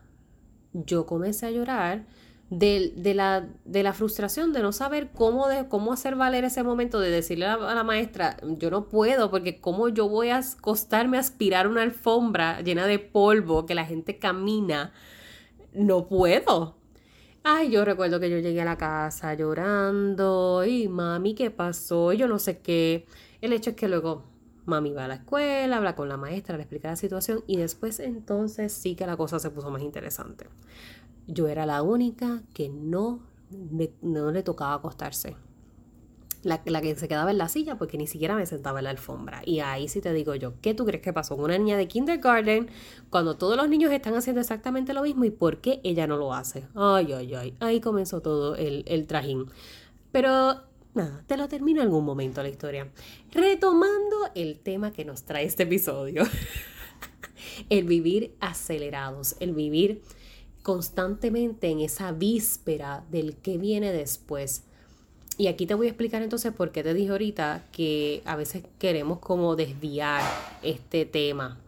yo 0.72 1.06
comencé 1.06 1.46
a 1.46 1.50
llorar 1.50 2.06
de, 2.50 3.14
la, 3.14 3.48
de, 3.64 3.82
la, 3.84 3.92
frustración 3.92 4.52
de 4.52 4.60
no 4.60 4.72
saber 4.72 5.10
cómo, 5.14 5.46
de, 5.46 5.68
cómo 5.68 5.92
hacer 5.92 6.16
valer 6.16 6.42
ese 6.42 6.64
momento 6.64 6.98
de 6.98 7.10
decirle 7.10 7.46
a 7.46 7.56
la, 7.56 7.84
maestra, 7.84 8.36
yo 8.42 8.70
no 8.70 8.88
puedo, 8.88 9.30
porque 9.30 9.60
cómo 9.60 9.88
yo 9.88 10.08
voy 10.08 10.30
a 10.30 10.38
acostarme 10.38 11.16
a 11.16 11.20
aspirar 11.20 11.68
una 11.68 11.82
alfombra 11.82 12.60
llena 12.60 12.86
de 12.86 12.98
polvo 12.98 13.66
que 13.66 13.76
la 13.76 13.86
gente 13.86 14.18
camina, 14.18 14.92
no 15.72 16.08
puedo. 16.08 16.76
Ay, 17.44 17.70
yo 17.70 17.84
recuerdo 17.84 18.18
que 18.18 18.28
yo 18.28 18.38
llegué 18.38 18.60
a 18.60 18.64
la 18.64 18.76
casa 18.76 19.32
llorando 19.34 20.64
y 20.66 20.88
mami, 20.88 21.34
¿qué 21.34 21.50
pasó? 21.50 22.12
Yo 22.12 22.26
no 22.26 22.38
sé 22.38 22.58
qué. 22.58 23.06
El 23.40 23.52
hecho 23.52 23.70
es 23.70 23.76
que 23.76 23.88
luego 23.88 24.24
mami 24.66 24.92
va 24.92 25.04
a 25.04 25.08
la 25.08 25.14
escuela, 25.14 25.76
habla 25.76 25.94
con 25.94 26.08
la 26.08 26.16
maestra, 26.16 26.56
le 26.56 26.64
explica 26.64 26.88
la 26.88 26.96
situación 26.96 27.44
y 27.46 27.56
después 27.56 28.00
entonces 28.00 28.72
sí 28.72 28.96
que 28.96 29.06
la 29.06 29.16
cosa 29.16 29.38
se 29.38 29.50
puso 29.50 29.70
más 29.70 29.82
interesante 29.82 30.46
yo 31.30 31.48
era 31.48 31.66
la 31.66 31.82
única 31.82 32.42
que 32.54 32.68
no, 32.68 33.20
no 34.02 34.30
le 34.30 34.42
tocaba 34.42 34.74
acostarse. 34.74 35.36
La, 36.42 36.62
la, 36.64 36.80
que 36.80 36.94
se 36.96 37.06
quedaba 37.06 37.30
en 37.30 37.36
la 37.36 37.50
silla 37.50 37.76
porque 37.76 37.98
ni 37.98 38.06
siquiera 38.06 38.34
me 38.34 38.46
sentaba 38.46 38.78
en 38.78 38.84
la 38.84 38.90
alfombra. 38.90 39.42
Y 39.44 39.60
ahí 39.60 39.88
sí 39.88 40.00
te 40.00 40.12
digo 40.14 40.34
yo, 40.34 40.54
¿qué 40.62 40.72
tú 40.72 40.86
crees 40.86 41.02
que 41.02 41.12
pasó 41.12 41.36
con 41.36 41.44
una 41.44 41.58
niña 41.58 41.76
de 41.76 41.86
kindergarten 41.86 42.70
cuando 43.10 43.36
todos 43.36 43.58
los 43.58 43.68
niños 43.68 43.92
están 43.92 44.14
haciendo 44.14 44.40
exactamente 44.40 44.94
lo 44.94 45.02
mismo 45.02 45.24
y 45.24 45.30
por 45.30 45.58
qué 45.58 45.80
ella 45.84 46.06
no 46.06 46.16
lo 46.16 46.32
hace? 46.32 46.64
Ay, 46.74 47.12
ay, 47.12 47.34
ay, 47.34 47.54
ahí 47.60 47.80
comenzó 47.80 48.22
todo 48.22 48.56
el, 48.56 48.84
el 48.86 49.06
trajín. 49.06 49.50
Pero 50.12 50.62
nada, 50.94 51.22
te 51.26 51.36
lo 51.36 51.46
termino 51.46 51.82
en 51.82 51.88
algún 51.88 52.06
momento 52.06 52.42
la 52.42 52.48
historia. 52.48 52.90
Retomando 53.32 54.16
el 54.34 54.58
tema 54.60 54.92
que 54.92 55.04
nos 55.04 55.24
trae 55.24 55.44
este 55.44 55.64
episodio. 55.64 56.24
el 57.68 57.84
vivir 57.84 58.34
acelerados, 58.40 59.36
el 59.40 59.52
vivir 59.52 60.02
constantemente 60.62 61.68
en 61.68 61.80
esa 61.80 62.12
víspera 62.12 63.04
del 63.10 63.36
que 63.36 63.58
viene 63.58 63.92
después. 63.92 64.64
Y 65.38 65.46
aquí 65.46 65.66
te 65.66 65.74
voy 65.74 65.86
a 65.86 65.90
explicar 65.90 66.22
entonces 66.22 66.52
por 66.52 66.70
qué 66.70 66.82
te 66.82 66.92
dije 66.92 67.10
ahorita 67.10 67.64
que 67.72 68.22
a 68.26 68.36
veces 68.36 68.64
queremos 68.78 69.20
como 69.20 69.56
desviar 69.56 70.22
este 70.62 71.06
tema. 71.06 71.58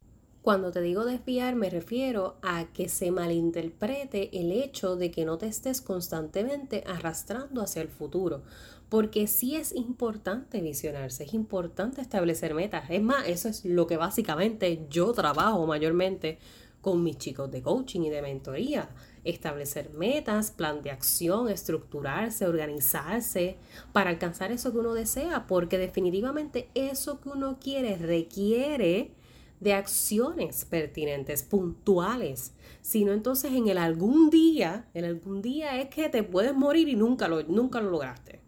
Cuando 0.43 0.73
te 0.73 0.81
digo 0.81 1.05
desviar 1.05 1.55
me 1.55 1.71
refiero 1.71 2.35
a 2.43 2.67
que 2.75 2.89
se 2.89 3.11
malinterprete 3.13 4.29
el 4.39 4.51
hecho 4.51 4.97
de 4.97 5.11
que 5.11 5.25
no 5.25 5.39
te 5.39 5.47
estés 5.47 5.81
constantemente 5.81 6.83
arrastrando 6.87 7.63
hacia 7.63 7.81
el 7.81 7.89
futuro, 7.89 8.43
porque 8.89 9.27
sí 9.27 9.57
es 9.57 9.73
importante 9.73 10.61
visionarse, 10.61 11.25
es 11.25 11.33
importante 11.33 12.03
establecer 12.03 12.53
metas. 12.53 12.91
Es 12.91 13.01
más, 13.01 13.27
eso 13.27 13.49
es 13.49 13.65
lo 13.65 13.87
que 13.87 13.97
básicamente 13.97 14.85
yo 14.91 15.13
trabajo 15.13 15.67
mayormente 15.67 16.39
con 16.83 17.03
mis 17.03 17.17
chicos 17.17 17.51
de 17.51 17.63
coaching 17.63 18.03
y 18.03 18.11
de 18.11 18.21
mentoría. 18.21 18.91
Establecer 19.25 19.91
metas, 19.95 20.51
plan 20.51 20.83
de 20.83 20.91
acción, 20.91 21.49
estructurarse, 21.49 22.47
organizarse 22.47 23.57
para 23.93 24.11
alcanzar 24.11 24.53
eso 24.53 24.73
que 24.73 24.79
uno 24.79 24.93
desea, 24.93 25.47
porque 25.47 25.79
definitivamente 25.79 26.69
eso 26.75 27.21
que 27.21 27.31
uno 27.31 27.59
quiere 27.59 27.97
requiere 27.97 29.13
de 29.61 29.75
acciones 29.75 30.65
pertinentes, 30.65 31.45
puntuales. 31.45 32.53
Si 32.81 33.05
no, 33.05 33.13
entonces 33.13 33.53
en 33.53 33.69
el 33.69 33.79
algún 33.79 34.29
día, 34.29 34.89
en 34.93 35.05
algún 35.05 35.41
día 35.41 35.81
es 35.81 35.89
que 35.89 36.09
te 36.09 36.25
puedes 36.25 36.53
morir 36.53 36.89
y 36.89 36.97
nunca 36.97 37.29
lo, 37.29 37.45
nunca 37.45 37.81
lo 37.81 37.91
lograste. 37.91 38.41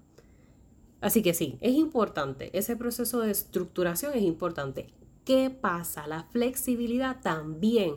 Así 1.01 1.23
que 1.23 1.33
sí, 1.33 1.57
es 1.61 1.75
importante, 1.75 2.51
ese 2.59 2.75
proceso 2.75 3.21
de 3.21 3.31
estructuración 3.31 4.13
es 4.15 4.23
importante. 4.23 4.89
¿Qué 5.25 5.51
pasa? 5.51 6.07
La 6.07 6.25
flexibilidad 6.25 7.21
también 7.23 7.95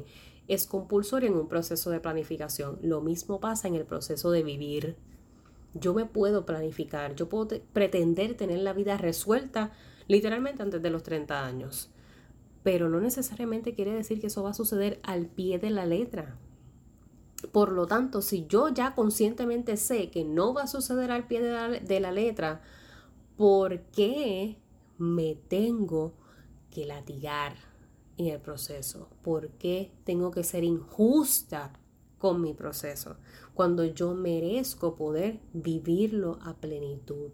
es 0.48 0.68
compulsoria 0.68 1.30
en 1.30 1.36
un 1.36 1.48
proceso 1.48 1.90
de 1.90 2.00
planificación. 2.00 2.80
Lo 2.82 3.02
mismo 3.02 3.40
pasa 3.40 3.68
en 3.68 3.76
el 3.76 3.86
proceso 3.86 4.32
de 4.32 4.44
vivir. 4.44 4.96
Yo 5.74 5.94
me 5.94 6.06
puedo 6.06 6.46
planificar, 6.46 7.16
yo 7.16 7.30
puedo 7.30 7.60
pretender 7.74 8.36
tener 8.36 8.60
la 8.60 8.74
vida 8.74 8.98
resuelta 8.98 9.72
literalmente 10.08 10.64
antes 10.64 10.82
de 10.82 10.90
los 10.90 11.04
30 11.04 11.46
años 11.46 11.92
pero 12.68 12.90
no 12.90 13.00
necesariamente 13.00 13.74
quiere 13.74 13.94
decir 13.94 14.20
que 14.20 14.28
eso 14.28 14.44
va 14.44 14.50
a 14.50 14.54
suceder 14.54 15.00
al 15.04 15.28
pie 15.28 15.58
de 15.58 15.70
la 15.70 15.86
letra. 15.86 16.38
Por 17.54 17.72
lo 17.72 17.88
tanto, 17.88 18.22
si 18.22 18.46
yo 18.46 18.68
ya 18.68 18.94
conscientemente 18.94 19.78
sé 19.78 20.10
que 20.10 20.26
no 20.26 20.54
va 20.54 20.64
a 20.64 20.68
suceder 20.68 21.12
al 21.12 21.28
pie 21.28 21.42
de 21.42 22.00
la, 22.02 22.12
letra, 22.12 22.62
¿por 23.38 23.80
qué 23.94 24.58
me 24.98 25.36
tengo 25.48 26.12
que 26.70 26.86
latigar 26.86 27.56
en 28.18 28.28
el 28.28 28.40
proceso? 28.40 29.10
¿Por 29.24 29.50
qué 29.52 29.92
tengo 30.04 30.32
que 30.32 30.44
ser 30.44 30.64
injusta 30.64 31.74
con 32.18 32.42
mi 32.42 32.54
proceso 32.54 33.18
cuando 33.54 33.86
yo 33.86 34.14
merezco 34.14 34.96
poder 34.96 35.40
vivirlo 35.54 36.40
a 36.42 36.56
plenitud? 36.56 37.32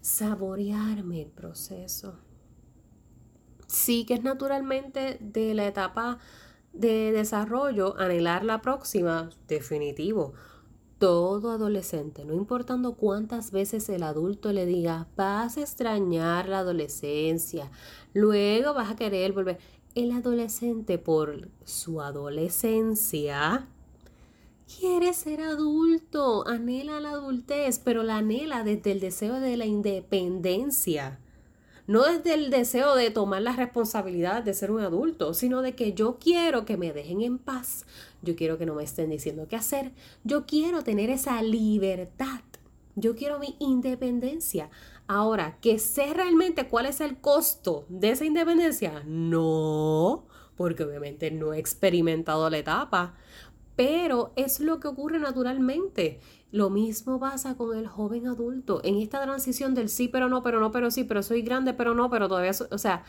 Saborearme 0.00 1.22
el 1.22 1.30
proceso 1.30 2.18
sí 3.66 4.04
que 4.04 4.14
es 4.14 4.22
naturalmente 4.22 5.18
de 5.20 5.54
la 5.54 5.66
etapa 5.66 6.18
de 6.72 7.12
desarrollo 7.12 7.98
anhelar 7.98 8.44
la 8.44 8.60
próxima, 8.60 9.30
definitivo. 9.48 10.34
Todo 10.98 11.50
adolescente, 11.50 12.24
no 12.24 12.32
importando 12.32 12.94
cuántas 12.94 13.50
veces 13.50 13.86
el 13.90 14.02
adulto 14.02 14.50
le 14.52 14.64
diga, 14.64 15.08
vas 15.14 15.58
a 15.58 15.60
extrañar 15.60 16.48
la 16.48 16.60
adolescencia, 16.60 17.70
luego 18.14 18.72
vas 18.72 18.90
a 18.90 18.96
querer 18.96 19.32
volver. 19.32 19.58
El 19.96 20.12
adolescente 20.12 20.98
por 20.98 21.48
su 21.64 22.02
adolescencia 22.02 23.66
quiere 24.78 25.14
ser 25.14 25.40
adulto, 25.40 26.46
anhela 26.46 27.00
la 27.00 27.12
adultez, 27.12 27.78
pero 27.78 28.02
la 28.02 28.18
anhela 28.18 28.62
desde 28.62 28.92
el 28.92 29.00
deseo 29.00 29.40
de 29.40 29.56
la 29.56 29.64
independencia. 29.64 31.18
No 31.86 32.04
desde 32.04 32.34
el 32.34 32.50
deseo 32.50 32.94
de 32.94 33.10
tomar 33.10 33.40
la 33.40 33.56
responsabilidad 33.56 34.42
de 34.42 34.52
ser 34.52 34.70
un 34.70 34.82
adulto, 34.82 35.32
sino 35.32 35.62
de 35.62 35.74
que 35.74 35.94
yo 35.94 36.18
quiero 36.18 36.66
que 36.66 36.76
me 36.76 36.92
dejen 36.92 37.22
en 37.22 37.38
paz, 37.38 37.86
yo 38.20 38.36
quiero 38.36 38.58
que 38.58 38.66
no 38.66 38.74
me 38.74 38.84
estén 38.84 39.08
diciendo 39.08 39.46
qué 39.48 39.56
hacer, 39.56 39.92
yo 40.24 40.44
quiero 40.44 40.84
tener 40.84 41.08
esa 41.08 41.40
libertad, 41.40 42.42
yo 42.96 43.16
quiero 43.16 43.38
mi 43.38 43.56
independencia. 43.60 44.68
Ahora, 45.08 45.58
que 45.60 45.78
sé 45.78 46.12
realmente 46.14 46.68
cuál 46.68 46.86
es 46.86 47.00
el 47.00 47.20
costo 47.20 47.86
de 47.88 48.10
esa 48.10 48.24
independencia, 48.24 49.04
no, 49.06 50.26
porque 50.56 50.82
obviamente 50.82 51.30
no 51.30 51.52
he 51.52 51.58
experimentado 51.58 52.50
la 52.50 52.58
etapa, 52.58 53.14
pero 53.76 54.32
es 54.34 54.58
lo 54.58 54.80
que 54.80 54.88
ocurre 54.88 55.20
naturalmente. 55.20 56.20
Lo 56.50 56.70
mismo 56.70 57.20
pasa 57.20 57.56
con 57.56 57.76
el 57.76 57.86
joven 57.86 58.26
adulto 58.26 58.80
en 58.82 58.96
esta 58.96 59.22
transición 59.22 59.74
del 59.74 59.90
sí, 59.90 60.08
pero 60.08 60.28
no, 60.28 60.42
pero 60.42 60.58
no, 60.58 60.72
pero 60.72 60.90
sí, 60.90 61.04
pero 61.04 61.22
soy 61.22 61.42
grande, 61.42 61.72
pero 61.72 61.94
no, 61.94 62.10
pero 62.10 62.28
todavía, 62.28 62.52
o 62.70 62.78
sea, 62.78 63.04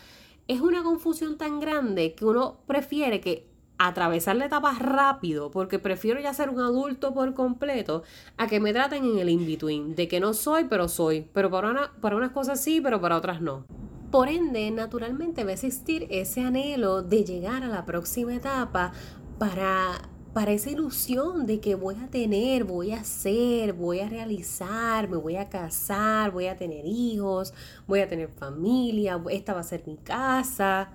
es 0.48 0.62
una 0.62 0.84
confusión 0.84 1.38
tan 1.38 1.60
grande 1.60 2.14
que 2.14 2.26
uno 2.26 2.60
prefiere 2.68 3.22
que 3.22 3.50
atravesar 3.78 4.36
la 4.36 4.46
etapa 4.46 4.74
rápido, 4.80 5.52
porque 5.52 5.80
prefiero 5.80 6.20
ya 6.20 6.34
ser 6.34 6.50
un 6.50 6.60
adulto 6.60 7.14
por 7.14 7.34
completo, 7.34 8.04
a 8.38 8.48
que 8.48 8.60
me 8.60 8.74
traten 8.74 9.06
en 9.06 9.20
el 9.20 9.30
in-between, 9.30 9.96
de 9.96 10.08
que 10.08 10.20
no 10.20 10.34
soy, 10.34 10.66
pero 10.66 10.88
soy, 10.88 11.28
pero 11.34 11.50
para, 11.50 11.72
una, 11.72 11.92
para 12.02 12.16
unas 12.16 12.32
cosas 12.32 12.62
sí, 12.62 12.82
pero 12.82 13.02
para 13.02 13.18
otras 13.18 13.42
no. 13.42 13.66
Por 14.12 14.30
ende, 14.30 14.72
naturalmente 14.72 15.44
va 15.44 15.52
a 15.52 15.54
existir 15.54 16.08
ese 16.10 16.42
anhelo 16.42 17.02
de 17.02 17.26
llegar 17.26 17.64
a 17.64 17.68
la 17.68 17.86
próxima 17.86 18.34
etapa 18.34 18.94
para 19.38 20.02
para 20.38 20.52
esa 20.52 20.70
ilusión 20.70 21.48
de 21.48 21.60
que 21.60 21.74
voy 21.74 21.96
a 21.96 22.12
tener, 22.12 22.64
voy 22.64 22.92
a 22.92 23.00
hacer, 23.00 23.74
voy 23.74 24.02
a 24.02 24.08
realizar, 24.08 25.10
me 25.10 25.18
voy 25.18 25.36
a 25.36 25.50
casar, 25.50 26.30
voy 26.30 26.46
a 26.46 26.56
tener 26.56 26.86
hijos, 26.86 27.56
voy 27.88 28.02
a 28.02 28.08
tener 28.08 28.30
familia, 28.30 29.20
esta 29.32 29.56
va 29.56 29.62
a 29.62 29.64
ser 29.64 29.82
mi 29.88 29.98
casa. 29.98 30.92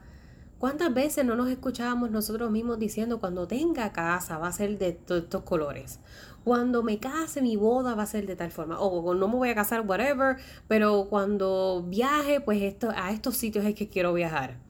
¿Cuántas 0.63 0.95
veces 0.95 1.25
no 1.25 1.35
nos 1.35 1.49
escuchábamos 1.49 2.13
nosotros 2.13 2.49
mismos 2.49 2.79
diciendo 2.79 3.19
cuando 3.19 3.49
tenga 3.49 3.91
casa 3.91 4.39
va 4.39 4.47
a 4.47 4.53
ser 4.53 4.79
de 4.79 4.91
estos 4.91 5.43
colores? 5.43 5.99
Cuando 6.45 6.85
me 6.85 7.01
case 7.01 7.43
mi 7.43 7.57
boda 7.57 7.97
va 7.97 8.05
a 8.05 8.07
ser 8.07 8.29
de 8.29 8.37
tal 8.37 8.53
forma. 8.53 8.79
O 8.79 9.13
no 9.13 9.27
me 9.27 9.35
voy 9.35 9.49
a 9.49 9.57
casar, 9.57 9.85
whatever, 9.85 10.37
pero 10.69 11.09
cuando 11.11 11.85
viaje, 11.89 12.41
pues 12.41 12.63
esto, 12.63 12.91
a 12.95 13.11
estos 13.11 13.37
sitios 13.37 13.65
es 13.65 13.75
que 13.75 13.89
quiero 13.89 14.13
viajar 14.13 14.61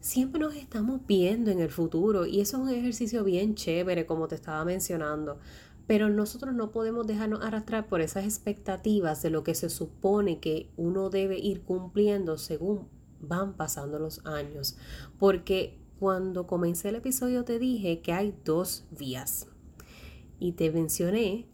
siempre 0.00 0.40
nos 0.40 0.56
estamos 0.56 1.00
viendo 1.06 1.50
en 1.50 1.60
el 1.60 1.70
futuro 1.70 2.26
y 2.26 2.42
eso 2.42 2.58
es 2.58 2.62
un 2.62 2.68
ejercicio 2.68 3.24
bien 3.24 3.54
chévere, 3.54 4.04
como 4.04 4.28
te 4.28 4.34
estaba 4.34 4.62
mencionando. 4.66 5.38
Pero 5.86 6.10
nosotros 6.10 6.54
no 6.54 6.70
podemos 6.70 7.06
dejarnos 7.06 7.42
arrastrar 7.42 7.86
por 7.86 8.02
esas 8.02 8.24
expectativas 8.24 9.22
de 9.22 9.30
lo 9.30 9.42
que 9.42 9.54
se 9.54 9.70
supone 9.70 10.38
que 10.38 10.68
uno 10.76 11.08
debe 11.08 11.38
ir 11.38 11.62
cumpliendo 11.62 12.36
según 12.36 12.99
van 13.20 13.56
pasando 13.56 13.98
los 13.98 14.24
años. 14.26 14.76
Porque 15.18 15.78
cuando 15.98 16.46
comencé 16.46 16.88
el 16.88 16.96
episodio 16.96 17.44
te 17.44 17.58
dije 17.58 18.00
que 18.00 18.12
hay 18.12 18.34
dos 18.44 18.84
vías. 18.90 19.48
Y 20.38 20.52
te 20.52 20.70
mencioné 20.70 21.46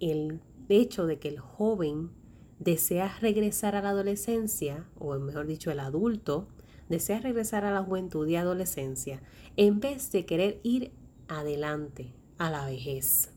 el 0.00 0.40
hecho 0.68 1.06
de 1.06 1.18
que 1.18 1.28
el 1.28 1.38
joven 1.38 2.10
desea 2.58 3.16
regresar 3.20 3.76
a 3.76 3.82
la 3.82 3.90
adolescencia, 3.90 4.88
o 4.98 5.16
mejor 5.18 5.46
dicho, 5.46 5.70
el 5.70 5.80
adulto, 5.80 6.48
desea 6.88 7.20
regresar 7.20 7.64
a 7.64 7.72
la 7.72 7.82
juventud 7.82 8.26
y 8.26 8.36
adolescencia 8.36 9.22
en 9.56 9.80
vez 9.80 10.10
de 10.12 10.26
querer 10.26 10.60
ir 10.62 10.92
adelante 11.28 12.14
a 12.38 12.50
la 12.50 12.66
vejez. 12.66 13.33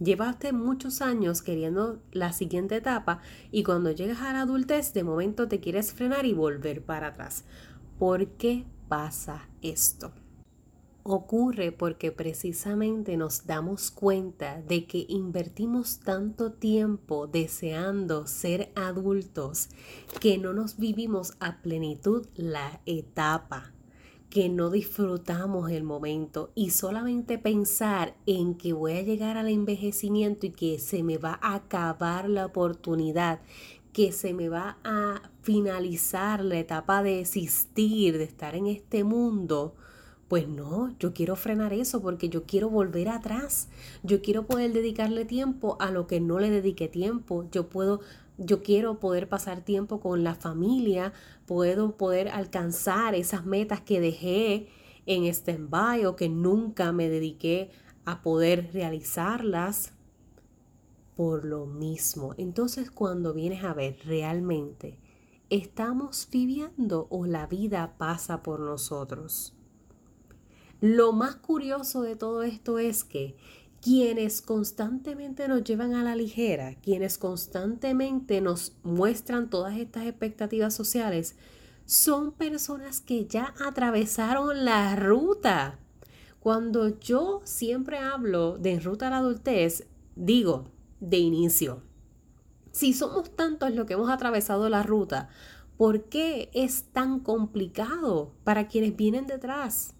Llevaste 0.00 0.52
muchos 0.52 1.02
años 1.02 1.42
queriendo 1.42 2.00
la 2.10 2.32
siguiente 2.32 2.76
etapa 2.76 3.20
y 3.52 3.62
cuando 3.62 3.92
llegas 3.92 4.22
a 4.22 4.32
la 4.32 4.40
adultez 4.40 4.92
de 4.94 5.04
momento 5.04 5.46
te 5.46 5.60
quieres 5.60 5.92
frenar 5.92 6.26
y 6.26 6.32
volver 6.32 6.82
para 6.82 7.08
atrás. 7.08 7.44
¿Por 7.98 8.26
qué 8.28 8.64
pasa 8.88 9.48
esto? 9.60 10.12
ocurre 11.02 11.72
porque 11.72 12.12
precisamente 12.12 13.16
nos 13.16 13.46
damos 13.46 13.90
cuenta 13.90 14.62
de 14.62 14.86
que 14.86 15.06
invertimos 15.08 16.00
tanto 16.00 16.52
tiempo 16.52 17.26
deseando 17.26 18.26
ser 18.26 18.70
adultos 18.74 19.68
que 20.20 20.38
no 20.38 20.52
nos 20.52 20.78
vivimos 20.78 21.34
a 21.40 21.62
plenitud 21.62 22.26
la 22.34 22.80
etapa, 22.86 23.72
que 24.30 24.48
no 24.48 24.70
disfrutamos 24.70 25.70
el 25.70 25.82
momento 25.82 26.50
y 26.54 26.70
solamente 26.70 27.36
pensar 27.38 28.14
en 28.26 28.54
que 28.54 28.72
voy 28.72 28.92
a 28.92 29.02
llegar 29.02 29.36
al 29.36 29.48
envejecimiento 29.48 30.46
y 30.46 30.50
que 30.50 30.78
se 30.78 31.02
me 31.02 31.18
va 31.18 31.38
a 31.42 31.56
acabar 31.56 32.28
la 32.28 32.46
oportunidad, 32.46 33.40
que 33.92 34.12
se 34.12 34.32
me 34.32 34.48
va 34.48 34.78
a 34.84 35.20
finalizar 35.42 36.44
la 36.44 36.60
etapa 36.60 37.02
de 37.02 37.20
existir, 37.20 38.18
de 38.18 38.24
estar 38.24 38.54
en 38.54 38.68
este 38.68 39.02
mundo, 39.02 39.74
pues 40.30 40.46
no, 40.46 40.94
yo 41.00 41.12
quiero 41.12 41.34
frenar 41.34 41.72
eso 41.72 42.00
porque 42.00 42.28
yo 42.28 42.44
quiero 42.44 42.70
volver 42.70 43.08
atrás. 43.08 43.66
Yo 44.04 44.22
quiero 44.22 44.46
poder 44.46 44.72
dedicarle 44.72 45.24
tiempo 45.24 45.76
a 45.80 45.90
lo 45.90 46.06
que 46.06 46.20
no 46.20 46.38
le 46.38 46.50
dediqué 46.50 46.86
tiempo. 46.86 47.48
Yo 47.50 47.68
puedo 47.68 47.98
yo 48.40 48.62
quiero 48.62 48.98
poder 48.98 49.28
pasar 49.28 49.60
tiempo 49.60 50.00
con 50.00 50.24
la 50.24 50.34
familia, 50.34 51.12
puedo 51.46 51.96
poder 51.96 52.28
alcanzar 52.30 53.14
esas 53.14 53.44
metas 53.44 53.82
que 53.82 54.00
dejé 54.00 54.68
en 55.04 55.24
stand-by 55.26 56.06
o 56.06 56.16
que 56.16 56.30
nunca 56.30 56.90
me 56.90 57.10
dediqué 57.10 57.70
a 58.06 58.22
poder 58.22 58.70
realizarlas 58.72 59.92
por 61.16 61.44
lo 61.44 61.66
mismo. 61.66 62.34
Entonces 62.38 62.90
cuando 62.90 63.34
vienes 63.34 63.62
a 63.62 63.74
ver 63.74 63.98
realmente, 64.06 64.98
¿estamos 65.50 66.26
viviendo 66.32 67.08
o 67.10 67.26
la 67.26 67.46
vida 67.46 67.94
pasa 67.98 68.42
por 68.42 68.60
nosotros? 68.60 69.54
Lo 70.80 71.12
más 71.12 71.36
curioso 71.36 72.00
de 72.00 72.16
todo 72.16 72.42
esto 72.42 72.78
es 72.78 73.04
que 73.04 73.36
quienes 73.80 74.42
constantemente 74.42 75.48
nos 75.48 75.64
llevan 75.64 75.94
a 75.94 76.04
la 76.04 76.14
ligera, 76.14 76.74
quienes 76.82 77.16
constantemente 77.16 78.40
nos 78.40 78.74
muestran 78.82 79.48
todas 79.48 79.76
estas 79.76 80.06
expectativas 80.06 80.74
sociales, 80.74 81.36
son 81.86 82.32
personas 82.32 83.00
que 83.00 83.26
ya 83.26 83.54
atravesaron 83.66 84.64
la 84.64 84.94
ruta. 84.96 85.78
Cuando 86.40 87.00
yo 87.00 87.40
siempre 87.44 87.98
hablo 87.98 88.58
de 88.58 88.78
ruta 88.80 89.08
a 89.08 89.10
la 89.10 89.18
adultez, 89.18 89.86
digo 90.14 90.66
de 91.00 91.18
inicio. 91.18 91.82
Si 92.72 92.92
somos 92.92 93.34
tantos 93.34 93.72
los 93.72 93.86
que 93.86 93.94
hemos 93.94 94.10
atravesado 94.10 94.68
la 94.68 94.82
ruta, 94.82 95.30
¿por 95.76 96.04
qué 96.04 96.50
es 96.52 96.84
tan 96.92 97.18
complicado 97.20 98.32
para 98.44 98.68
quienes 98.68 98.94
vienen 98.94 99.26
detrás? 99.26 99.94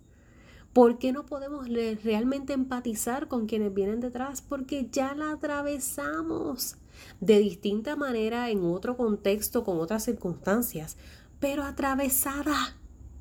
¿Por 0.72 0.98
qué 0.98 1.12
no 1.12 1.26
podemos 1.26 1.68
realmente 1.68 2.52
empatizar 2.52 3.26
con 3.26 3.46
quienes 3.46 3.74
vienen 3.74 3.98
detrás? 3.98 4.40
Porque 4.40 4.88
ya 4.90 5.16
la 5.16 5.33
atravesamos 5.33 6.76
de 7.20 7.40
distinta 7.40 7.96
manera, 7.96 8.50
en 8.50 8.62
otro 8.64 8.96
contexto, 8.96 9.64
con 9.64 9.80
otras 9.80 10.04
circunstancias, 10.04 10.96
pero 11.40 11.64
atravesada. 11.64 12.76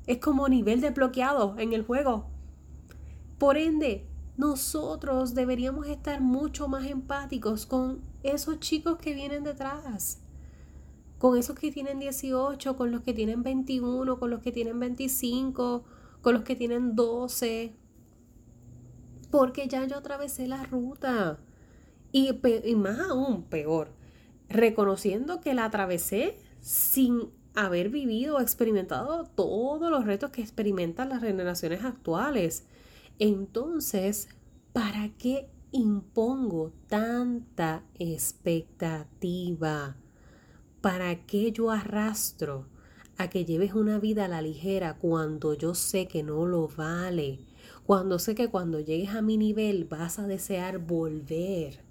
Es 0.06 0.18
como 0.18 0.48
nivel 0.48 0.80
desbloqueado 0.80 1.56
en 1.58 1.72
el 1.72 1.84
juego. 1.84 2.26
Por 3.38 3.56
ende, 3.56 4.06
nosotros 4.36 5.34
deberíamos 5.34 5.88
estar 5.88 6.20
mucho 6.20 6.68
más 6.68 6.86
empáticos 6.86 7.66
con 7.66 8.00
esos 8.22 8.60
chicos 8.60 8.98
que 8.98 9.12
vienen 9.12 9.42
detrás. 9.42 10.20
Con 11.18 11.36
esos 11.36 11.58
que 11.58 11.72
tienen 11.72 11.98
18, 11.98 12.76
con 12.76 12.92
los 12.92 13.02
que 13.02 13.12
tienen 13.12 13.42
21, 13.42 14.20
con 14.20 14.30
los 14.30 14.40
que 14.40 14.52
tienen 14.52 14.78
25 14.78 15.84
con 16.22 16.34
los 16.34 16.42
que 16.42 16.56
tienen 16.56 16.94
12, 16.94 17.74
porque 19.30 19.68
ya 19.68 19.86
yo 19.86 19.96
atravesé 19.96 20.46
la 20.46 20.64
ruta. 20.64 21.38
Y, 22.12 22.32
más 22.74 22.98
aún, 22.98 23.44
peor, 23.44 23.92
reconociendo 24.48 25.40
que 25.40 25.54
la 25.54 25.66
atravesé 25.66 26.36
sin 26.60 27.30
haber 27.54 27.88
vivido 27.88 28.36
o 28.36 28.40
experimentado 28.40 29.24
todos 29.24 29.90
los 29.90 30.04
retos 30.04 30.30
que 30.30 30.42
experimentan 30.42 31.08
las 31.08 31.22
generaciones 31.22 31.84
actuales. 31.84 32.66
Entonces, 33.18 34.28
¿para 34.72 35.10
qué 35.18 35.48
impongo 35.70 36.72
tanta 36.88 37.84
expectativa? 37.94 39.96
¿Para 40.80 41.26
qué 41.26 41.52
yo 41.52 41.70
arrastro? 41.70 42.66
A 43.22 43.28
que 43.28 43.44
lleves 43.44 43.74
una 43.74 43.98
vida 43.98 44.24
a 44.24 44.28
la 44.28 44.40
ligera 44.40 44.96
cuando 44.96 45.52
yo 45.52 45.74
sé 45.74 46.08
que 46.08 46.22
no 46.22 46.46
lo 46.46 46.68
vale, 46.68 47.40
cuando 47.84 48.18
sé 48.18 48.34
que 48.34 48.48
cuando 48.48 48.80
llegues 48.80 49.10
a 49.10 49.20
mi 49.20 49.36
nivel 49.36 49.84
vas 49.84 50.18
a 50.18 50.26
desear 50.26 50.78
volver. 50.78 51.84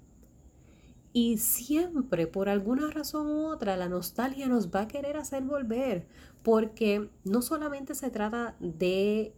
Y 1.12 1.38
siempre, 1.38 2.26
por 2.26 2.48
alguna 2.48 2.90
razón 2.90 3.28
u 3.28 3.46
otra, 3.46 3.76
la 3.76 3.88
nostalgia 3.88 4.48
nos 4.48 4.70
va 4.70 4.82
a 4.82 4.88
querer 4.88 5.16
hacer 5.16 5.42
volver, 5.44 6.06
porque 6.42 7.08
no 7.24 7.42
solamente 7.42 7.94
se 7.94 8.10
trata 8.10 8.56
de 8.58 9.32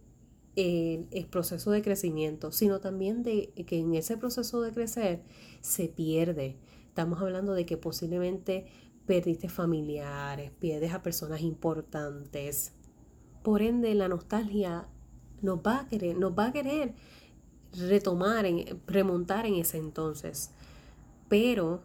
eh, 0.55 1.05
el 1.11 1.25
proceso 1.27 1.69
de 1.69 1.83
crecimiento, 1.83 2.51
sino 2.51 2.79
también 2.79 3.21
de 3.21 3.49
que 3.67 3.77
en 3.77 3.93
ese 3.93 4.17
proceso 4.17 4.61
de 4.61 4.71
crecer 4.71 5.21
se 5.61 5.89
pierde. 5.89 6.57
Estamos 6.87 7.21
hablando 7.21 7.53
de 7.53 7.65
que 7.65 7.77
posiblemente 7.77 8.65
perdiste 9.05 9.49
familiares, 9.49 10.51
pierdes 10.59 10.93
a 10.93 11.03
personas 11.03 11.41
importantes. 11.41 12.71
Por 13.43 13.61
ende, 13.61 13.93
la 13.95 14.07
nostalgia 14.07 14.87
nos 15.41 15.59
va 15.59 15.81
a 15.81 15.89
querer, 15.89 16.17
nos 16.17 16.31
va 16.37 16.47
a 16.47 16.51
querer 16.53 16.93
retomar, 17.73 18.45
en, 18.45 18.81
remontar 18.87 19.45
en 19.45 19.55
ese 19.55 19.77
entonces. 19.77 20.51
Pero 21.27 21.81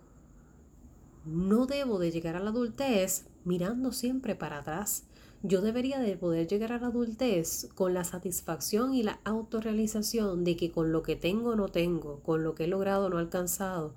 no 1.24 1.66
debo 1.66 1.98
de 1.98 2.10
llegar 2.10 2.36
a 2.36 2.40
la 2.40 2.50
adultez 2.50 3.26
mirando 3.44 3.92
siempre 3.92 4.34
para 4.34 4.58
atrás. 4.58 5.04
Yo 5.42 5.60
debería 5.60 6.00
de 6.00 6.16
poder 6.16 6.48
llegar 6.48 6.72
a 6.72 6.80
la 6.80 6.88
adultez 6.88 7.68
con 7.74 7.94
la 7.94 8.04
satisfacción 8.04 8.94
y 8.94 9.02
la 9.02 9.20
autorrealización 9.24 10.42
de 10.42 10.56
que 10.56 10.72
con 10.72 10.90
lo 10.90 11.02
que 11.02 11.16
tengo 11.16 11.54
no 11.54 11.68
tengo, 11.68 12.20
con 12.20 12.42
lo 12.42 12.54
que 12.54 12.64
he 12.64 12.68
logrado 12.68 13.08
no 13.08 13.18
he 13.18 13.20
alcanzado, 13.20 13.94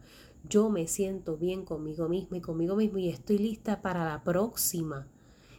yo 0.48 0.70
me 0.70 0.88
siento 0.88 1.38
bien 1.38 1.66
conmigo 1.66 2.10
misma 2.10 2.38
y 2.38 2.42
conmigo 2.42 2.76
mismo 2.76 2.98
y 2.98 3.10
estoy 3.10 3.38
lista 3.38 3.82
para 3.82 4.06
la 4.06 4.24
próxima. 4.24 5.08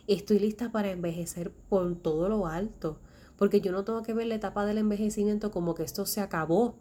Estoy 0.07 0.39
lista 0.39 0.73
para 0.73 0.91
envejecer 0.91 1.53
por 1.69 1.95
todo 1.97 2.29
lo 2.29 2.47
alto, 2.47 2.99
porque 3.37 3.61
yo 3.61 3.73
no 3.73 3.85
tengo 3.85 4.03
que 4.03 4.15
ver 4.15 4.27
la 4.27 4.35
etapa 4.35 4.67
del 4.67 4.79
envejecimiento 4.79 5.51
como 5.51 5.75
que 5.75 5.85
esto 5.85 6.07
se 6.07 6.21
acabó. 6.21 6.77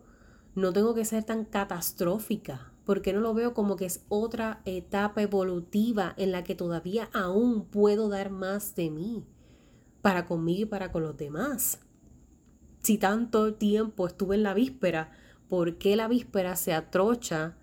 No 0.55 0.73
tengo 0.73 0.93
que 0.93 1.05
ser 1.05 1.23
tan 1.23 1.45
catastrófica, 1.45 2.73
porque 2.85 3.13
no 3.13 3.21
lo 3.21 3.33
veo 3.33 3.53
como 3.53 3.75
que 3.75 3.85
es 3.85 4.03
otra 4.09 4.61
etapa 4.65 5.21
evolutiva 5.21 6.13
en 6.17 6.31
la 6.31 6.43
que 6.43 6.55
todavía 6.55 7.09
aún 7.13 7.65
puedo 7.65 8.09
dar 8.09 8.31
más 8.31 8.75
de 8.75 8.89
mí 8.89 9.25
para 10.01 10.25
conmigo 10.25 10.63
y 10.63 10.65
para 10.65 10.91
con 10.91 11.03
los 11.03 11.15
demás. 11.15 11.79
Si 12.81 12.97
tanto 12.97 13.53
tiempo 13.53 14.07
estuve 14.07 14.35
en 14.35 14.43
la 14.43 14.55
víspera, 14.55 15.11
¿por 15.47 15.77
qué 15.77 15.95
la 15.95 16.07
víspera 16.07 16.55
se 16.55 16.73
atrocha 16.73 17.55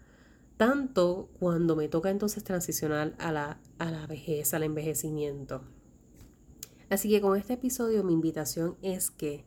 tanto 0.58 1.30
cuando 1.38 1.76
me 1.76 1.88
toca 1.88 2.10
entonces 2.10 2.44
transicionar 2.44 3.14
a 3.18 3.32
la, 3.32 3.60
a 3.78 3.90
la 3.90 4.06
vejez, 4.06 4.52
al 4.52 4.64
envejecimiento. 4.64 5.62
Así 6.90 7.08
que 7.08 7.20
con 7.20 7.38
este 7.38 7.54
episodio 7.54 8.02
mi 8.02 8.12
invitación 8.12 8.76
es 8.82 9.10
que 9.10 9.44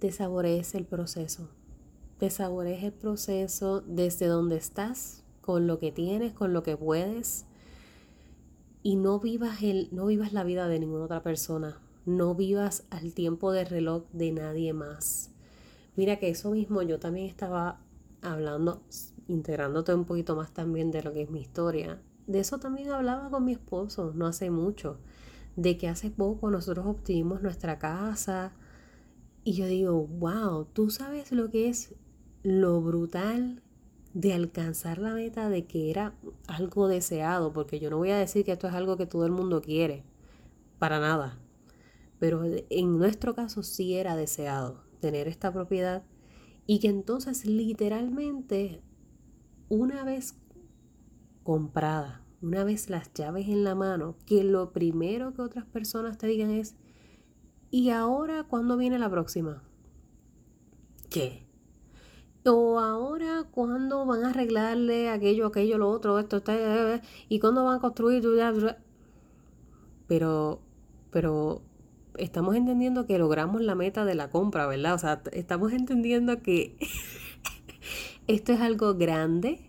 te 0.00 0.10
saborees 0.10 0.74
el 0.74 0.84
proceso, 0.84 1.48
te 2.18 2.28
saborees 2.30 2.82
el 2.82 2.92
proceso 2.92 3.82
desde 3.82 4.26
donde 4.26 4.56
estás, 4.56 5.22
con 5.40 5.68
lo 5.68 5.78
que 5.78 5.92
tienes, 5.92 6.32
con 6.32 6.52
lo 6.52 6.64
que 6.64 6.76
puedes, 6.76 7.46
y 8.82 8.96
no 8.96 9.20
vivas, 9.20 9.62
el, 9.62 9.88
no 9.92 10.06
vivas 10.06 10.32
la 10.32 10.42
vida 10.42 10.66
de 10.66 10.80
ninguna 10.80 11.04
otra 11.04 11.22
persona, 11.22 11.80
no 12.04 12.34
vivas 12.34 12.84
al 12.90 13.14
tiempo 13.14 13.52
de 13.52 13.64
reloj 13.64 14.04
de 14.12 14.32
nadie 14.32 14.72
más. 14.72 15.30
Mira 15.94 16.18
que 16.18 16.30
eso 16.30 16.50
mismo 16.50 16.82
yo 16.82 16.98
también 16.98 17.26
estaba 17.28 17.80
hablando 18.22 18.82
integrándote 19.28 19.94
un 19.94 20.04
poquito 20.04 20.36
más 20.36 20.52
también 20.52 20.90
de 20.90 21.02
lo 21.02 21.12
que 21.12 21.22
es 21.22 21.30
mi 21.30 21.40
historia. 21.40 22.00
De 22.26 22.40
eso 22.40 22.58
también 22.58 22.90
hablaba 22.90 23.30
con 23.30 23.44
mi 23.44 23.52
esposo 23.52 24.12
no 24.14 24.26
hace 24.26 24.50
mucho, 24.50 24.98
de 25.56 25.78
que 25.78 25.88
hace 25.88 26.10
poco 26.10 26.50
nosotros 26.50 26.86
obtuvimos 26.86 27.42
nuestra 27.42 27.78
casa 27.78 28.52
y 29.44 29.52
yo 29.52 29.66
digo, 29.66 30.06
wow, 30.06 30.64
tú 30.72 30.90
sabes 30.90 31.32
lo 31.32 31.50
que 31.50 31.68
es 31.68 31.94
lo 32.42 32.80
brutal 32.80 33.62
de 34.12 34.32
alcanzar 34.32 34.98
la 34.98 35.12
meta 35.12 35.48
de 35.48 35.66
que 35.66 35.90
era 35.90 36.14
algo 36.46 36.88
deseado, 36.88 37.52
porque 37.52 37.78
yo 37.78 37.90
no 37.90 37.98
voy 37.98 38.10
a 38.10 38.16
decir 38.16 38.44
que 38.44 38.52
esto 38.52 38.66
es 38.66 38.74
algo 38.74 38.96
que 38.96 39.06
todo 39.06 39.26
el 39.26 39.32
mundo 39.32 39.60
quiere, 39.60 40.04
para 40.78 41.00
nada, 41.00 41.38
pero 42.18 42.42
en 42.44 42.98
nuestro 42.98 43.34
caso 43.34 43.62
sí 43.62 43.94
era 43.94 44.16
deseado 44.16 44.82
tener 45.00 45.28
esta 45.28 45.52
propiedad 45.52 46.02
y 46.66 46.80
que 46.80 46.88
entonces 46.88 47.46
literalmente 47.46 48.82
una 49.68 50.04
vez 50.04 50.36
comprada, 51.42 52.22
una 52.42 52.64
vez 52.64 52.90
las 52.90 53.12
llaves 53.14 53.48
en 53.48 53.64
la 53.64 53.74
mano, 53.74 54.16
que 54.26 54.44
lo 54.44 54.72
primero 54.72 55.32
que 55.34 55.42
otras 55.42 55.64
personas 55.64 56.18
te 56.18 56.26
digan 56.26 56.50
es, 56.50 56.76
¿y 57.70 57.90
ahora 57.90 58.44
cuándo 58.44 58.76
viene 58.76 58.98
la 58.98 59.10
próxima? 59.10 59.62
¿Qué? 61.10 61.46
O 62.44 62.78
ahora 62.78 63.44
cuándo 63.50 64.06
van 64.06 64.24
a 64.24 64.30
arreglarle 64.30 65.10
aquello, 65.10 65.46
aquello, 65.46 65.78
lo 65.78 65.90
otro, 65.90 66.18
esto, 66.18 66.38
está, 66.38 67.02
y 67.28 67.40
cuándo 67.40 67.64
van 67.64 67.78
a 67.78 67.80
construir. 67.80 68.22
Pero, 70.06 70.60
pero 71.10 71.62
estamos 72.18 72.54
entendiendo 72.54 73.06
que 73.06 73.18
logramos 73.18 73.62
la 73.62 73.74
meta 73.74 74.04
de 74.04 74.14
la 74.14 74.30
compra, 74.30 74.66
¿verdad? 74.66 74.94
O 74.94 74.98
sea, 74.98 75.22
estamos 75.32 75.72
entendiendo 75.72 76.40
que 76.42 76.76
esto 78.26 78.52
es 78.52 78.60
algo 78.60 78.94
grande 78.94 79.60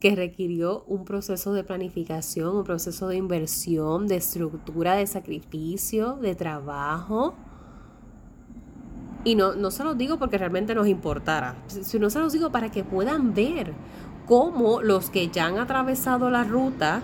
que 0.00 0.16
requirió 0.16 0.84
un 0.86 1.04
proceso 1.04 1.52
de 1.52 1.62
planificación, 1.62 2.56
un 2.56 2.64
proceso 2.64 3.08
de 3.08 3.16
inversión, 3.16 4.06
de 4.06 4.16
estructura, 4.16 4.94
de 4.94 5.06
sacrificio, 5.06 6.14
de 6.14 6.34
trabajo. 6.34 7.34
Y 9.24 9.34
no, 9.34 9.54
no 9.54 9.70
se 9.70 9.84
los 9.84 9.98
digo 9.98 10.18
porque 10.18 10.38
realmente 10.38 10.74
nos 10.74 10.88
importara, 10.88 11.56
sino 11.66 12.08
se 12.08 12.18
los 12.18 12.32
digo 12.32 12.50
para 12.50 12.70
que 12.70 12.82
puedan 12.82 13.34
ver 13.34 13.74
cómo 14.26 14.80
los 14.80 15.10
que 15.10 15.28
ya 15.28 15.46
han 15.46 15.58
atravesado 15.58 16.30
la 16.30 16.44
ruta 16.44 17.02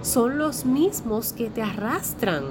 son 0.00 0.38
los 0.38 0.64
mismos 0.64 1.34
que 1.34 1.50
te 1.50 1.60
arrastran 1.60 2.44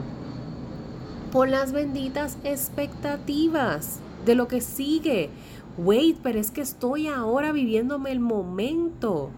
por 1.31 1.49
las 1.49 1.71
benditas 1.71 2.37
expectativas 2.43 3.99
de 4.25 4.35
lo 4.35 4.47
que 4.47 4.61
sigue, 4.61 5.31
wait, 5.77 6.17
pero 6.21 6.39
es 6.39 6.51
que 6.51 6.61
estoy 6.61 7.07
ahora 7.07 7.51
viviéndome 7.51 8.11
el 8.11 8.19
momento. 8.19 9.31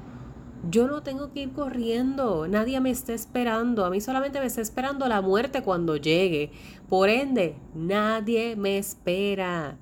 Yo 0.69 0.87
no 0.87 1.03
tengo 1.03 1.31
que 1.31 1.43
ir 1.43 1.51
corriendo, 1.51 2.47
nadie 2.47 2.79
me 2.81 2.89
está 2.89 3.13
esperando, 3.13 3.85
a 3.85 3.89
mí 3.91 4.01
solamente 4.01 4.39
me 4.39 4.47
está 4.47 4.61
esperando 4.61 5.07
la 5.07 5.21
muerte 5.21 5.61
cuando 5.61 5.95
llegue. 5.95 6.51
Por 6.89 7.09
ende, 7.09 7.55
nadie 7.75 8.55
me 8.55 8.77
espera. 8.77 9.77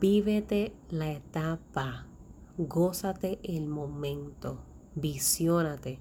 Vívete 0.00 0.74
la 0.90 1.10
etapa, 1.10 2.06
gózate 2.58 3.40
el 3.42 3.66
momento, 3.66 4.60
visiónate, 4.94 6.00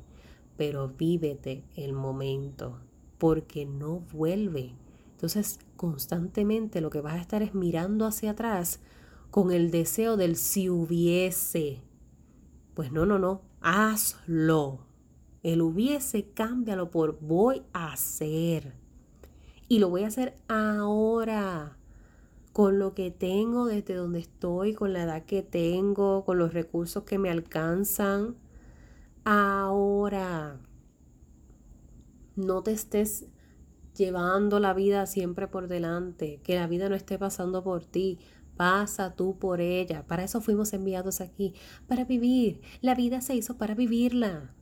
pero 0.57 0.89
vívete 0.89 1.63
el 1.75 1.93
momento, 1.93 2.79
porque 3.17 3.65
no 3.65 4.01
vuelve. 4.11 4.75
Entonces, 5.13 5.59
constantemente 5.77 6.81
lo 6.81 6.89
que 6.89 7.01
vas 7.01 7.15
a 7.15 7.21
estar 7.21 7.41
es 7.41 7.55
mirando 7.55 8.05
hacia 8.05 8.31
atrás 8.31 8.81
con 9.37 9.51
el 9.51 9.69
deseo 9.69 10.17
del 10.17 10.35
si 10.35 10.67
hubiese. 10.67 11.83
Pues 12.73 12.91
no, 12.91 13.05
no, 13.05 13.19
no, 13.19 13.43
hazlo. 13.61 14.79
El 15.43 15.61
hubiese, 15.61 16.31
cámbialo 16.31 16.89
por 16.89 17.19
voy 17.19 17.61
a 17.71 17.91
hacer. 17.93 18.73
Y 19.67 19.77
lo 19.77 19.89
voy 19.89 20.05
a 20.05 20.07
hacer 20.07 20.33
ahora 20.47 21.77
con 22.51 22.79
lo 22.79 22.95
que 22.95 23.11
tengo 23.11 23.67
desde 23.67 23.93
donde 23.93 24.17
estoy, 24.17 24.73
con 24.73 24.91
la 24.91 25.03
edad 25.03 25.23
que 25.25 25.43
tengo, 25.43 26.25
con 26.25 26.39
los 26.39 26.55
recursos 26.55 27.03
que 27.03 27.19
me 27.19 27.29
alcanzan. 27.29 28.37
Ahora, 29.23 30.59
no 32.35 32.63
te 32.63 32.71
estés 32.71 33.27
llevando 33.97 34.59
la 34.59 34.73
vida 34.73 35.05
siempre 35.05 35.47
por 35.47 35.67
delante, 35.67 36.39
que 36.43 36.55
la 36.55 36.65
vida 36.65 36.89
no 36.89 36.95
esté 36.95 37.19
pasando 37.19 37.63
por 37.63 37.85
ti. 37.85 38.19
Pasa 38.57 39.15
tú 39.15 39.37
por 39.37 39.61
ella. 39.61 40.05
Para 40.07 40.23
eso 40.23 40.41
fuimos 40.41 40.73
enviados 40.73 41.21
aquí, 41.21 41.53
para 41.87 42.03
vivir. 42.03 42.61
La 42.81 42.95
vida 42.95 43.21
se 43.21 43.35
hizo 43.35 43.57
para 43.57 43.75
vivirla, 43.75 44.53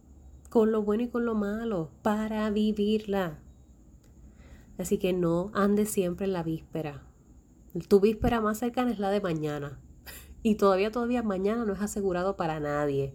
con 0.49 0.71
lo 0.71 0.83
bueno 0.83 1.03
y 1.03 1.07
con 1.07 1.25
lo 1.25 1.33
malo, 1.33 1.91
para 2.01 2.49
vivirla. 2.49 3.39
Así 4.77 4.97
que 4.97 5.13
no 5.13 5.51
andes 5.53 5.89
siempre 5.89 6.25
en 6.25 6.33
la 6.33 6.43
víspera. 6.43 7.03
Tu 7.87 7.99
víspera 7.99 8.41
más 8.41 8.59
cercana 8.59 8.91
es 8.91 8.99
la 8.99 9.09
de 9.09 9.21
mañana. 9.21 9.79
Y 10.43 10.55
todavía, 10.55 10.91
todavía 10.91 11.23
mañana 11.23 11.65
no 11.65 11.73
es 11.73 11.81
asegurado 11.81 12.35
para 12.35 12.59
nadie. 12.59 13.13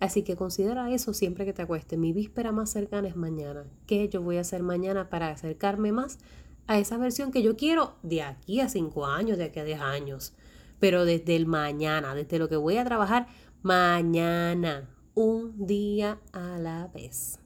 Así 0.00 0.22
que 0.22 0.36
considera 0.36 0.90
eso 0.92 1.12
siempre 1.12 1.44
que 1.44 1.52
te 1.52 1.62
acuestes. 1.62 1.98
Mi 1.98 2.12
víspera 2.12 2.52
más 2.52 2.70
cercana 2.70 3.08
es 3.08 3.16
mañana. 3.16 3.64
¿Qué 3.86 4.08
yo 4.08 4.22
voy 4.22 4.36
a 4.36 4.42
hacer 4.42 4.62
mañana 4.62 5.10
para 5.10 5.28
acercarme 5.28 5.90
más 5.90 6.18
a 6.68 6.78
esa 6.78 6.96
versión 6.98 7.32
que 7.32 7.42
yo 7.42 7.56
quiero 7.56 7.96
de 8.02 8.22
aquí 8.22 8.60
a 8.60 8.68
5 8.68 9.06
años, 9.06 9.38
de 9.38 9.44
aquí 9.44 9.58
a 9.58 9.64
10 9.64 9.80
años? 9.80 10.34
Pero 10.78 11.04
desde 11.04 11.34
el 11.34 11.46
mañana, 11.46 12.14
desde 12.14 12.38
lo 12.38 12.48
que 12.48 12.56
voy 12.56 12.76
a 12.76 12.84
trabajar 12.84 13.26
mañana, 13.62 14.88
un 15.14 15.66
día 15.66 16.20
a 16.32 16.58
la 16.58 16.86
vez. 16.94 17.40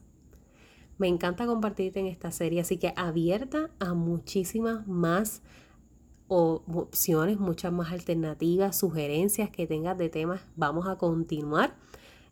Me 0.99 1.07
encanta 1.07 1.47
compartirte 1.47 1.99
en 1.99 2.05
esta 2.05 2.31
serie, 2.31 2.61
así 2.61 2.77
que 2.77 2.93
abierta 2.95 3.71
a 3.79 3.95
muchísimas 3.95 4.85
más 4.87 5.41
opciones, 6.27 7.39
muchas 7.39 7.71
más 7.73 7.91
alternativas, 7.91 8.77
sugerencias 8.77 9.49
que 9.49 9.67
tengas 9.67 9.97
de 9.97 10.09
temas. 10.09 10.41
Vamos 10.55 10.87
a 10.87 10.97
continuar 10.97 11.75